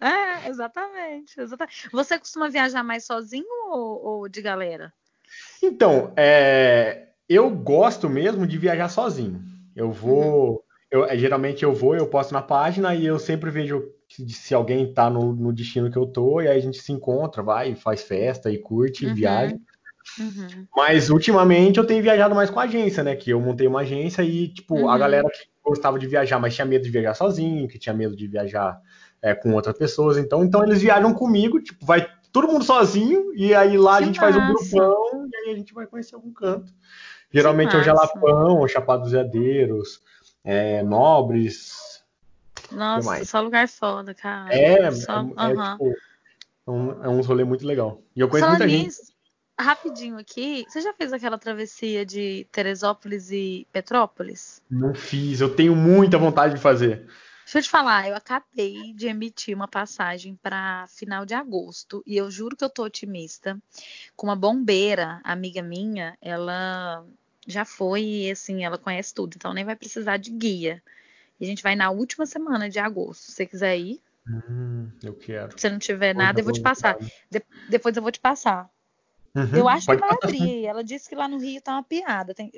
[0.00, 1.88] É, exatamente, exatamente.
[1.92, 4.92] Você costuma viajar mais sozinho ou, ou de galera?
[5.62, 9.40] Então, é, eu gosto mesmo de viajar sozinho.
[9.74, 10.58] Eu vou, uhum.
[10.90, 14.90] eu, é, geralmente eu vou, eu posto na página e eu sempre vejo se alguém
[14.90, 18.02] está no, no, destino que eu tô, e aí a gente se encontra, vai, faz
[18.02, 19.14] festa e curte, uhum.
[19.14, 19.56] viaja.
[20.18, 20.66] Uhum.
[20.76, 23.16] Mas ultimamente eu tenho viajado mais com a agência, né?
[23.16, 24.90] Que eu montei uma agência e, tipo, uhum.
[24.90, 28.16] a galera que gostava de viajar, mas tinha medo de viajar sozinho, que tinha medo
[28.16, 28.80] de viajar
[29.22, 30.18] é, com outras pessoas.
[30.18, 34.06] Então, então eles viajam comigo, tipo, vai todo mundo sozinho, e aí lá que a
[34.06, 34.32] gente massa.
[34.32, 36.72] faz um grupão e aí a gente vai conhecer algum canto.
[37.30, 40.02] Geralmente é o Jalapão, o Chapado dos Veadeiros,
[40.44, 42.02] é, Nobres.
[42.70, 44.54] Nossa, só lugar foda, cara.
[44.54, 45.12] É, só...
[45.12, 45.72] é, é, uhum.
[45.72, 45.94] tipo,
[46.66, 48.02] é um, é um rolê muito legal.
[48.14, 48.94] E eu conheço muita gente
[49.62, 54.62] rapidinho aqui, você já fez aquela travessia de Teresópolis e Petrópolis?
[54.70, 57.06] Não fiz, eu tenho muita vontade de fazer.
[57.44, 62.16] Deixa eu te falar, eu acabei de emitir uma passagem para final de agosto e
[62.16, 63.58] eu juro que eu tô otimista.
[64.16, 67.04] Com uma bombeira, amiga minha, ela
[67.46, 70.82] já foi e assim, ela conhece tudo, então nem vai precisar de guia.
[71.40, 73.22] E a gente vai na última semana de agosto.
[73.22, 74.00] Se você quiser ir.
[74.28, 75.58] Hum, eu quero.
[75.58, 76.96] Se não tiver nada, eu vou te passar.
[77.30, 78.70] De depois eu vou te passar.
[79.34, 80.66] Uhum, eu acho que vai abrir.
[80.66, 82.34] Ela disse que lá no Rio tá uma piada.
[82.34, 82.52] Tem...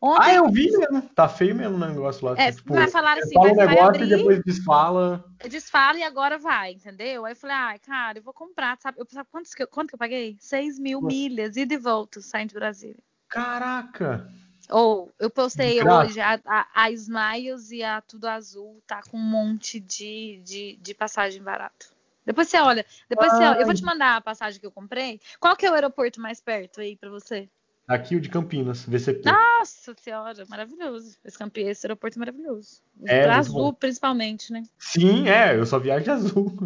[0.00, 0.22] Ontem...
[0.22, 1.02] Ah, eu vi mesmo.
[1.14, 2.34] Tá feio mesmo o negócio lá.
[2.38, 5.24] É, tipo, vai falar assim, fala um negócio abrir, e depois desfala.
[5.48, 7.26] Desfala e agora vai, entendeu?
[7.26, 9.00] Aí eu falei, ai, ah, cara, eu vou comprar, sabe?
[9.00, 10.36] Eu, sabe quantos que eu, quanto que eu paguei?
[10.40, 11.08] 6 mil Ué.
[11.08, 13.02] milhas, ida e volta, saindo de Brasília.
[13.28, 14.30] Caraca!
[14.70, 16.10] Ou, oh, eu postei Graças.
[16.10, 20.78] hoje, a, a, a, Smiles e a Tudo Azul tá com um monte de, de,
[20.80, 21.92] de passagem barato.
[22.24, 23.60] Depois você olha, depois você olha.
[23.60, 25.20] Eu vou te mandar a passagem que eu comprei.
[25.40, 27.48] Qual que é o aeroporto mais perto aí para você?
[27.86, 29.28] Aqui o de Campinas, VCP.
[29.28, 31.18] Nossa senhora, maravilhoso.
[31.24, 32.80] Esse, Campinas, esse aeroporto é maravilhoso.
[33.04, 33.74] É, pra azul, bom.
[33.74, 34.62] principalmente, né?
[34.78, 36.56] Sim, é, eu só viajo de azul.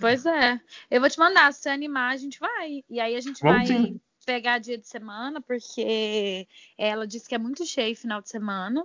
[0.00, 0.60] Pois é.
[0.90, 2.82] Eu vou te mandar, se você animar, a gente vai.
[2.90, 4.00] E aí a gente Vamos vai sim.
[4.26, 6.46] pegar dia de semana, porque
[6.76, 8.84] ela disse que é muito cheio final de semana.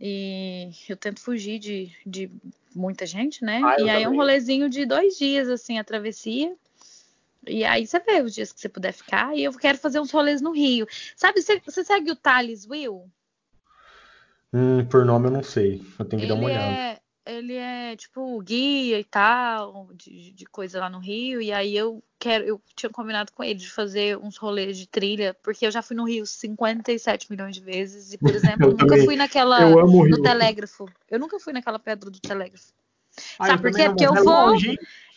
[0.00, 2.30] E eu tento fugir de, de
[2.74, 3.62] muita gente, né?
[3.64, 6.54] Ah, e aí é um rolezinho de dois dias, assim, a travessia.
[7.46, 9.36] E aí você vê os dias que você puder ficar.
[9.36, 10.86] E eu quero fazer uns rolês no Rio.
[11.16, 13.10] Sabe, você, você segue o Thales Will?
[14.52, 15.82] Hum, por nome eu não sei.
[15.98, 16.72] Eu tenho que ele dar uma olhada.
[16.72, 21.76] É, ele é tipo guia e tal, de, de, coisa lá no Rio, e aí
[21.76, 25.70] eu quero, eu tinha combinado com ele de fazer uns rolês de trilha, porque eu
[25.70, 30.22] já fui no Rio 57 milhões de vezes, e por exemplo, nunca fui naquela no
[30.22, 30.86] telégrafo.
[31.10, 32.72] Eu nunca fui naquela pedra do telégrafo.
[33.38, 33.88] Ah, Sabe por quê?
[33.88, 34.54] Porque eu vou,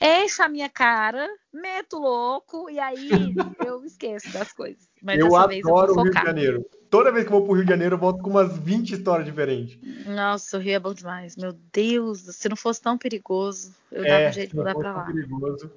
[0.01, 3.09] encho a minha cara, meto louco, e aí
[3.59, 4.89] eu esqueço das coisas.
[5.01, 6.65] Mas eu adoro o Rio de Janeiro.
[6.89, 9.25] Toda vez que eu vou pro Rio de Janeiro, eu volto com umas 20 histórias
[9.25, 9.79] diferentes.
[10.05, 11.35] Nossa, o Rio é bom demais.
[11.35, 14.93] Meu Deus, se não fosse tão perigoso, eu é, dava um jeito de mudar pra
[14.93, 15.05] lá.
[15.05, 15.71] Perigoso.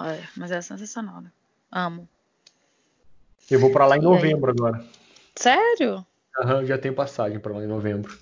[0.00, 1.30] É, mas é sensacional, né?
[1.70, 2.08] Amo.
[3.50, 4.84] Eu vou para lá em novembro agora.
[5.34, 6.04] Sério?
[6.38, 8.18] Aham, uhum, já tenho passagem para lá em novembro.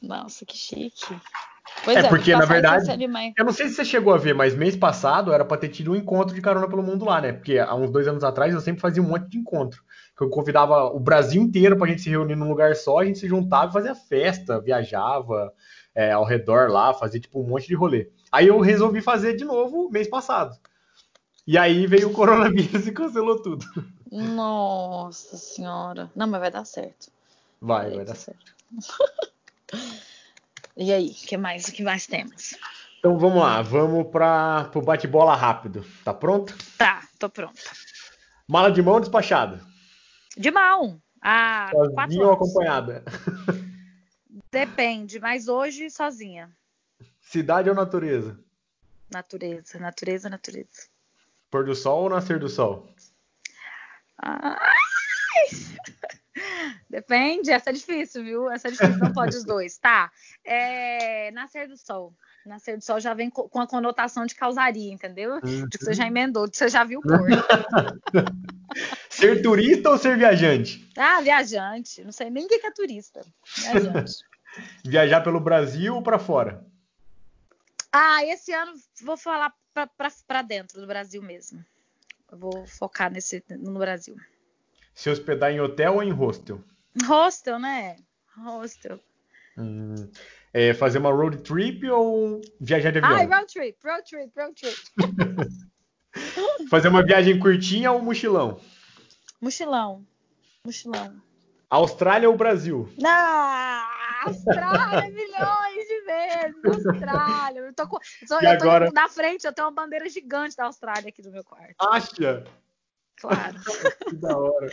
[0.00, 1.20] Nossa, que chique.
[1.86, 2.84] Pois é, é porque na verdade,
[3.38, 5.92] eu não sei se você chegou a ver, mas mês passado era para ter tido
[5.92, 7.32] um encontro de carona pelo mundo lá, né?
[7.32, 9.84] Porque há uns dois anos atrás eu sempre fazia um monte de encontro.
[10.18, 13.20] Que eu convidava o Brasil inteiro pra gente se reunir num lugar só, a gente
[13.20, 15.52] se juntava e fazia festa, viajava
[15.94, 18.10] é, ao redor lá, fazia tipo um monte de rolê.
[18.32, 20.58] Aí eu resolvi fazer de novo mês passado.
[21.46, 23.64] E aí veio o coronavírus e cancelou tudo.
[24.10, 26.10] Nossa senhora.
[26.16, 27.12] Não, mas vai dar certo.
[27.62, 28.52] Vai, vai, vai dar certo.
[28.80, 30.06] certo.
[30.76, 32.54] E aí, o que mais, o que mais temos?
[32.98, 35.86] Então vamos lá, vamos para o bate-bola rápido.
[36.04, 36.54] Tá pronto?
[36.76, 37.62] Tá, tô pronta.
[38.46, 39.64] Mala de mão despachada?
[40.36, 41.00] De mão.
[41.22, 43.02] Ah, sozinha ou acompanhada?
[44.52, 46.50] Depende, mas hoje sozinha.
[47.20, 48.38] Cidade ou natureza?
[49.10, 50.88] Natureza, natureza, natureza.
[51.50, 52.86] Pôr do sol ou nascer do sol?
[54.18, 54.56] Ai!
[56.88, 58.50] Depende, essa é difícil, viu?
[58.50, 59.76] Essa é difícil, não pode os dois.
[59.76, 60.10] Tá.
[60.44, 62.14] É, nascer do sol.
[62.44, 65.40] Nascer do sol já vem com a conotação de causaria, entendeu?
[65.42, 65.68] Uhum.
[65.68, 67.10] De que você já emendou, de que você já viu pôr.
[69.10, 70.88] ser turista ou ser viajante?
[70.96, 72.04] Ah, viajante.
[72.04, 73.22] Não sei nem o que é turista.
[73.56, 74.14] Viajante.
[74.84, 76.64] Viajar pelo Brasil ou para fora?
[77.92, 78.72] Ah, esse ano
[79.02, 79.52] vou falar
[80.26, 81.64] para dentro do Brasil mesmo.
[82.30, 84.16] Eu vou focar nesse no Brasil.
[84.94, 86.62] Se hospedar em hotel ou em hostel?
[87.04, 87.96] Hostel, né?
[88.36, 89.00] Hostel.
[89.58, 89.94] Hum,
[90.52, 93.16] é fazer uma road trip ou viajar de avião?
[93.16, 94.76] Ai, road trip, road trip, road trip.
[96.70, 98.60] fazer uma viagem curtinha ou mochilão?
[99.40, 100.06] Mochilão.
[100.64, 101.22] Mochilão.
[101.68, 102.88] Austrália ou Brasil?
[103.04, 103.88] Ah,
[104.24, 106.86] Austrália, milhões de vezes.
[106.86, 107.60] Austrália.
[107.60, 108.90] Eu tô, com, eu tô, agora...
[108.92, 111.74] na frente, eu tenho uma bandeira gigante da Austrália aqui no meu quarto.
[111.80, 112.44] Acha?
[113.20, 113.56] Claro.
[114.08, 114.70] que da hora.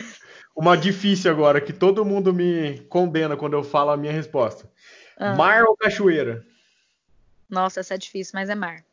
[0.54, 4.70] Uma difícil agora, que todo mundo me condena quando eu falo a minha resposta.
[5.16, 5.34] Ah.
[5.34, 6.44] Mar ou cachoeira?
[7.48, 8.84] Nossa, essa é difícil, mas é mar.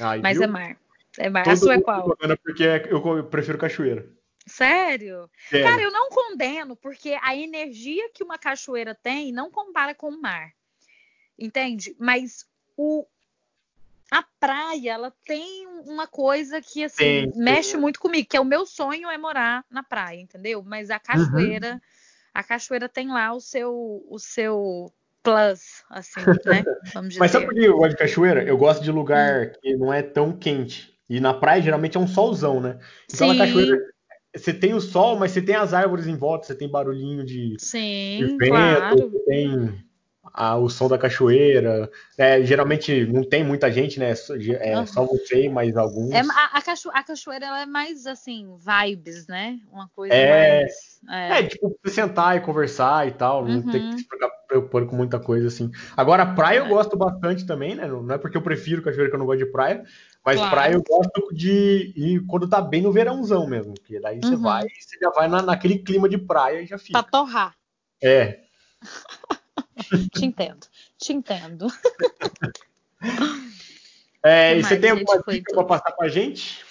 [0.00, 0.44] Ai, mas viu?
[0.44, 0.76] é mar.
[1.18, 1.44] É mar.
[1.44, 2.16] Todo a sua é qual?
[2.42, 4.08] Porque eu prefiro cachoeira.
[4.46, 5.28] Sério?
[5.50, 5.66] Sério?
[5.66, 10.20] Cara, eu não condeno, porque a energia que uma cachoeira tem não compara com o
[10.20, 10.52] mar.
[11.38, 11.96] Entende?
[11.98, 13.06] Mas o,
[14.10, 17.76] a praia, ela tem uma coisa que, assim, sim, mexe sim.
[17.76, 20.62] muito comigo, que é o meu sonho é morar na praia, entendeu?
[20.64, 21.80] Mas a cachoeira, uhum.
[22.32, 24.92] a cachoeira tem lá o seu, o seu
[25.22, 26.64] plus, assim, né?
[26.94, 27.20] Vamos dizer.
[27.20, 28.44] Mas sabe por que eu gosto de cachoeira?
[28.44, 30.94] Eu gosto de lugar que não é tão quente.
[31.08, 32.78] E na praia, geralmente, é um solzão, né?
[33.12, 33.36] Então, sim.
[33.36, 33.78] na cachoeira,
[34.34, 37.56] você tem o sol, mas você tem as árvores em volta, você tem barulhinho de,
[37.58, 39.10] Sim, de vento, claro.
[39.26, 39.85] tem
[40.32, 41.90] a, o som da cachoeira.
[42.16, 44.14] É, geralmente não tem muita gente, né?
[44.60, 44.86] É uhum.
[44.86, 46.12] só você e mais alguns.
[46.12, 49.58] É, a, a, cacho, a, cachoeira ela é mais assim, vibes, né?
[49.72, 51.00] Uma coisa é, mais.
[51.08, 53.70] É, é tipo, sentar e conversar e tal, não uhum.
[53.70, 54.08] ter que se
[54.48, 55.70] preocupar com muita coisa assim.
[55.96, 56.68] Agora, a praia eu é.
[56.68, 57.86] gosto bastante também, né?
[57.86, 59.84] Não é porque eu prefiro cachoeira que eu não gosto de praia.
[60.24, 60.50] Mas claro.
[60.50, 64.42] praia eu gosto de ir quando tá bem no verãozão mesmo, porque daí você uhum.
[64.42, 67.00] vai você já vai na, naquele clima de praia e já fica.
[67.00, 67.54] Pra torrar.
[68.02, 68.40] É.
[70.12, 70.66] te entendo,
[70.98, 71.66] te entendo.
[74.22, 76.64] é, e você tem alguma dica para passar pra gente?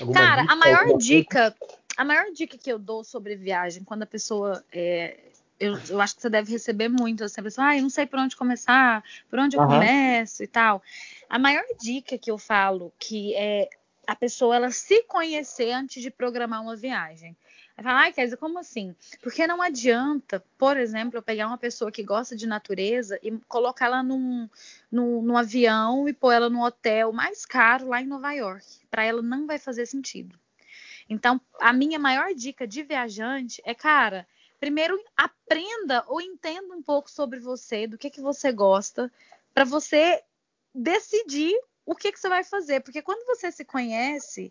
[0.00, 1.80] Alguma Cara, dica, a maior dica, coisa?
[1.96, 5.18] a maior dica que eu dou sobre viagem, quando a pessoa é,
[5.58, 8.06] eu, eu, acho que você deve receber muito, assim, a pessoa, ah, eu não sei
[8.06, 9.68] por onde começar, por onde eu uhum.
[9.68, 10.82] começo e tal.
[11.28, 13.68] A maior dica que eu falo que é
[14.06, 17.36] a pessoa ela se conhecer antes de programar uma viagem.
[17.82, 18.96] Fala, ai, Kézia, como assim?
[19.22, 24.02] Porque não adianta, por exemplo, eu pegar uma pessoa que gosta de natureza e colocá-la
[24.02, 24.48] num,
[24.90, 28.64] num, num, avião e pôr ela num hotel mais caro lá em Nova York.
[28.90, 30.38] Para ela não vai fazer sentido.
[31.08, 34.26] Então, a minha maior dica de viajante é, cara,
[34.58, 39.12] primeiro aprenda ou entenda um pouco sobre você, do que, que você gosta,
[39.52, 40.22] para você
[40.74, 41.54] decidir
[41.84, 42.80] o que, que você vai fazer.
[42.80, 44.50] Porque quando você se conhece,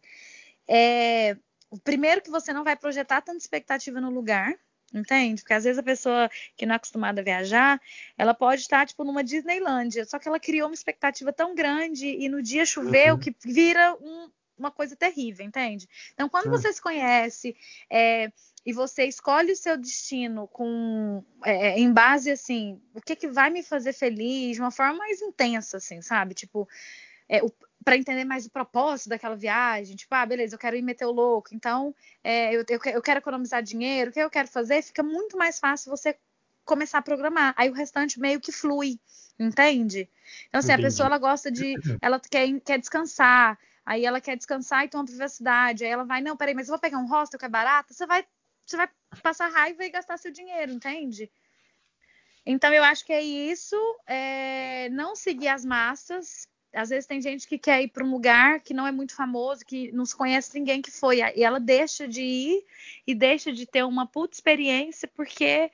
[0.67, 1.35] é,
[1.83, 4.53] primeiro que você não vai projetar tanta expectativa no lugar,
[4.93, 5.41] entende?
[5.41, 7.81] Porque às vezes a pessoa que não é acostumada a viajar,
[8.17, 12.29] ela pode estar tipo numa Disneylândia, só que ela criou uma expectativa tão grande e
[12.29, 13.19] no dia choveu uhum.
[13.19, 15.87] que vira um, uma coisa terrível, entende?
[16.13, 16.51] Então, quando uhum.
[16.51, 17.55] você se conhece,
[17.89, 18.31] é,
[18.65, 23.27] e você escolhe o seu destino com é, é, em base assim, o que que
[23.27, 26.33] vai me fazer feliz de uma forma mais intensa, assim, sabe?
[26.33, 26.67] Tipo,
[27.29, 27.41] é,
[27.85, 31.11] para entender mais o propósito daquela viagem, tipo, ah, beleza, eu quero ir meter o
[31.11, 35.03] louco, então é, eu, eu, eu, quero economizar dinheiro, o que eu quero fazer, fica
[35.03, 36.17] muito mais fácil você
[36.65, 37.53] começar a programar.
[37.55, 38.99] Aí o restante meio que flui,
[39.39, 40.09] entende?
[40.49, 40.87] Então, assim, Entendi.
[40.87, 41.75] a pessoa ela gosta de.
[42.01, 43.57] Ela quer, quer descansar.
[43.85, 45.85] Aí ela quer descansar e tem uma privacidade.
[45.85, 47.93] Aí ela vai, não, peraí, mas eu vou pegar um hostel que é barato.
[47.93, 48.25] Você vai
[48.65, 48.89] você vai
[49.21, 51.31] passar raiva e gastar seu dinheiro, entende?
[52.43, 53.75] Então eu acho que é isso,
[54.07, 56.47] é não seguir as massas.
[56.75, 59.65] Às vezes tem gente que quer ir para um lugar que não é muito famoso,
[59.65, 62.65] que não se conhece ninguém que foi, e ela deixa de ir
[63.07, 65.71] e deixa de ter uma puta experiência porque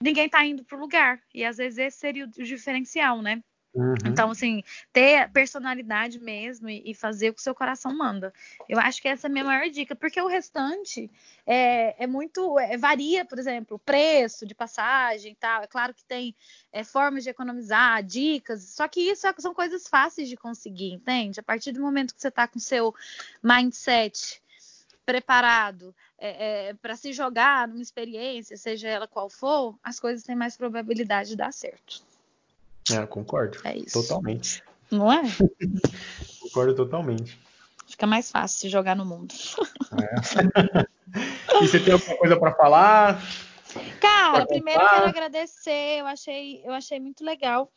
[0.00, 1.20] ninguém está indo para o lugar.
[1.34, 3.42] E às vezes esse seria o diferencial, né?
[3.74, 3.94] Uhum.
[4.06, 4.62] Então, assim,
[4.92, 8.32] ter personalidade mesmo e, e, fazer o que o seu coração manda.
[8.68, 11.10] Eu acho que essa é a minha maior dica, porque o restante
[11.44, 12.56] é, é muito.
[12.60, 15.62] É, varia, por exemplo, o preço de passagem e tal.
[15.62, 16.36] É claro que tem
[16.72, 21.40] é, formas de economizar, dicas, só que isso é, são coisas fáceis de conseguir, entende?
[21.40, 22.94] A partir do momento que você está com seu
[23.42, 24.40] mindset
[25.04, 30.36] preparado é, é, para se jogar numa experiência, seja ela qual for, as coisas têm
[30.36, 32.13] mais probabilidade de dar certo.
[32.92, 33.58] É, concordo.
[33.64, 34.02] É isso.
[34.02, 34.62] Totalmente.
[34.90, 35.22] Não é?
[36.40, 37.38] concordo totalmente.
[37.86, 39.34] Fica mais fácil se jogar no mundo.
[40.00, 40.84] É.
[41.62, 43.22] e você tem alguma coisa para falar?
[44.00, 46.00] Cara, primeiro eu quero agradecer.
[46.00, 47.70] Eu achei, eu achei muito legal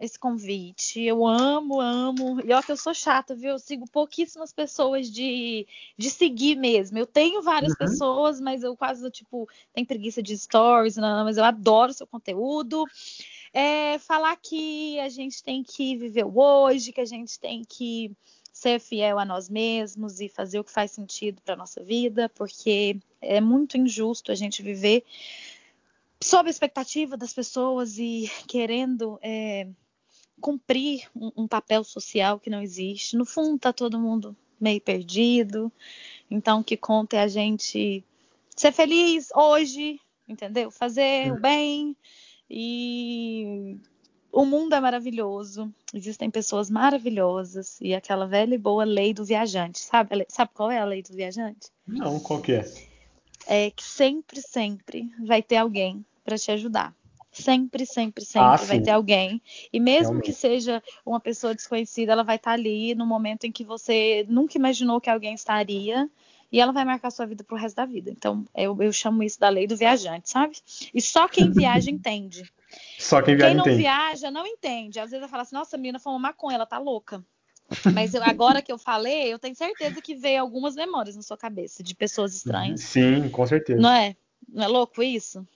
[0.00, 1.00] esse convite.
[1.00, 2.40] Eu amo, amo.
[2.44, 3.50] E ó, que eu sou chata, viu?
[3.50, 6.96] Eu sigo pouquíssimas pessoas de, de seguir mesmo.
[6.98, 7.78] Eu tenho várias uhum.
[7.78, 12.86] pessoas, mas eu quase, tipo, tenho preguiça de stories, não, mas eu adoro seu conteúdo
[13.52, 18.12] é falar que a gente tem que viver o hoje, que a gente tem que
[18.52, 22.98] ser fiel a nós mesmos e fazer o que faz sentido para nossa vida, porque
[23.20, 25.04] é muito injusto a gente viver
[26.22, 29.66] sob a expectativa das pessoas e querendo é,
[30.40, 33.16] cumprir um, um, papel social que não existe.
[33.16, 35.72] No fundo, tá todo mundo meio perdido.
[36.30, 38.04] Então, o que conta é a gente
[38.54, 39.98] ser feliz hoje,
[40.28, 40.70] entendeu?
[40.70, 41.96] Fazer o bem
[42.50, 43.78] e
[44.32, 49.78] o mundo é maravilhoso, existem pessoas maravilhosas e aquela velha e boa lei do viajante,
[49.78, 50.26] sabe?
[50.28, 51.68] Sabe qual é a lei do viajante?
[51.86, 52.72] Não, qual que é?
[53.46, 56.94] É que sempre, sempre vai ter alguém para te ajudar.
[57.32, 59.40] Sempre, sempre, sempre ah, vai ter alguém.
[59.72, 60.24] E mesmo Realmente.
[60.24, 64.58] que seja uma pessoa desconhecida, ela vai estar ali no momento em que você nunca
[64.58, 66.10] imaginou que alguém estaria
[66.52, 68.10] e ela vai marcar sua vida pro resto da vida.
[68.10, 70.56] Então, eu, eu chamo isso da lei do viajante, sabe?
[70.92, 72.50] E só quem viaja entende.
[72.98, 73.78] Só quem viaja Quem não entende.
[73.78, 75.00] viaja não entende.
[75.00, 77.24] Às vezes ela fala assim, nossa, a menina foi uma maconha, ela tá louca.
[77.94, 81.36] Mas eu, agora que eu falei, eu tenho certeza que veio algumas memórias na sua
[81.36, 82.80] cabeça de pessoas estranhas.
[82.80, 83.80] Sim, com certeza.
[83.80, 84.16] Não é?
[84.48, 85.46] Não é louco isso?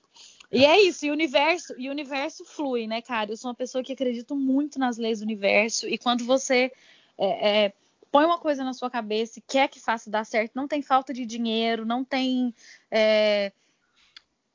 [0.52, 3.32] E é isso, e o universo, e o universo flui, né, cara?
[3.32, 6.70] Eu sou uma pessoa que acredito muito nas leis do universo, e quando você
[7.18, 7.72] é, é,
[8.14, 11.12] põe uma coisa na sua cabeça e quer que faça dar certo, não tem falta
[11.12, 12.54] de dinheiro, não tem
[12.88, 13.50] é,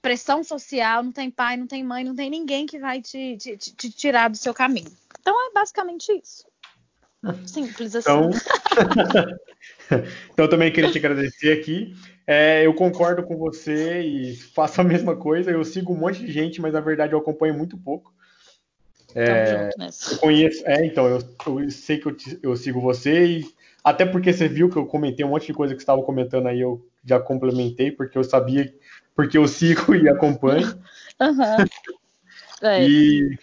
[0.02, 3.58] pressão social, não tem pai, não tem mãe, não tem ninguém que vai te, te,
[3.58, 4.90] te tirar do seu caminho.
[5.20, 6.46] Então é basicamente isso.
[7.46, 8.10] Simples assim.
[8.10, 8.30] Então,
[10.32, 11.94] então também queria te agradecer aqui.
[12.26, 15.52] É, eu concordo com você e faço a mesma coisa.
[15.52, 18.14] Eu sigo um monte de gente, mas na verdade eu acompanho muito pouco.
[19.16, 19.70] É,
[20.12, 21.20] eu conheço, é, então, eu,
[21.60, 23.54] eu sei que eu, eu, sigo você e
[23.84, 26.60] até porque você viu que eu comentei um monte de coisa que estava comentando aí,
[26.60, 28.72] eu já complementei, porque eu sabia,
[29.16, 30.68] porque eu sigo e acompanho.
[31.22, 31.66] Uhum.
[32.62, 32.88] É.
[32.88, 33.38] E,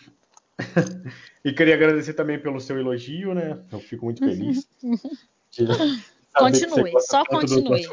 [1.45, 3.59] e queria agradecer também pelo seu elogio, né?
[3.71, 4.67] Eu fico muito feliz.
[6.33, 7.87] continue, só continue.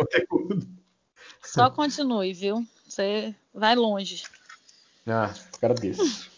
[1.43, 2.65] Só continue, viu?
[2.87, 4.23] Você vai longe.
[5.05, 6.31] Ah, agradeço.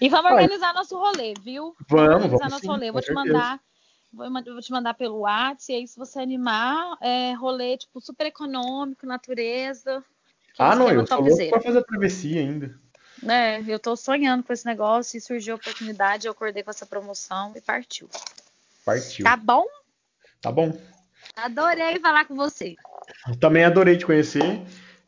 [0.00, 1.74] E vamos organizar nosso rolê, viu?
[1.88, 2.92] Vamos, vamos organizar vamos nosso sim, rolê.
[2.92, 3.60] Vou te mandar,
[4.12, 9.06] vou, te mandar pelo WhatsApp, e aí se você animar, é rolê tipo super econômico,
[9.06, 10.04] natureza.
[10.58, 12.78] Ah, não, eu sou louco pra fazer a travessia ainda.
[13.26, 16.86] É, eu tô sonhando com esse negócio e surgiu a oportunidade, eu acordei com essa
[16.86, 18.08] promoção e partiu.
[18.84, 19.24] Partiu.
[19.24, 19.66] Tá bom?
[20.40, 20.76] Tá bom.
[21.36, 22.76] Adorei falar com você.
[23.40, 24.62] Também adorei te conhecer.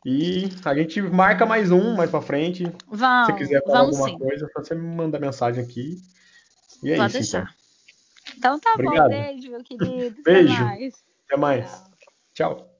[0.05, 2.63] E a gente marca mais um mais pra frente.
[2.87, 4.17] Vamos, Se você quiser falar alguma sim.
[4.17, 6.01] coisa, só você me mandar mensagem aqui.
[6.83, 7.55] E é Pode isso, deixar.
[8.37, 8.57] então.
[8.57, 9.09] Então tá Obrigado.
[9.09, 10.23] bom, beijo, meu querido.
[10.23, 10.53] Beijo.
[10.53, 11.03] Até mais.
[11.27, 11.83] Até mais.
[12.33, 12.70] Tchau.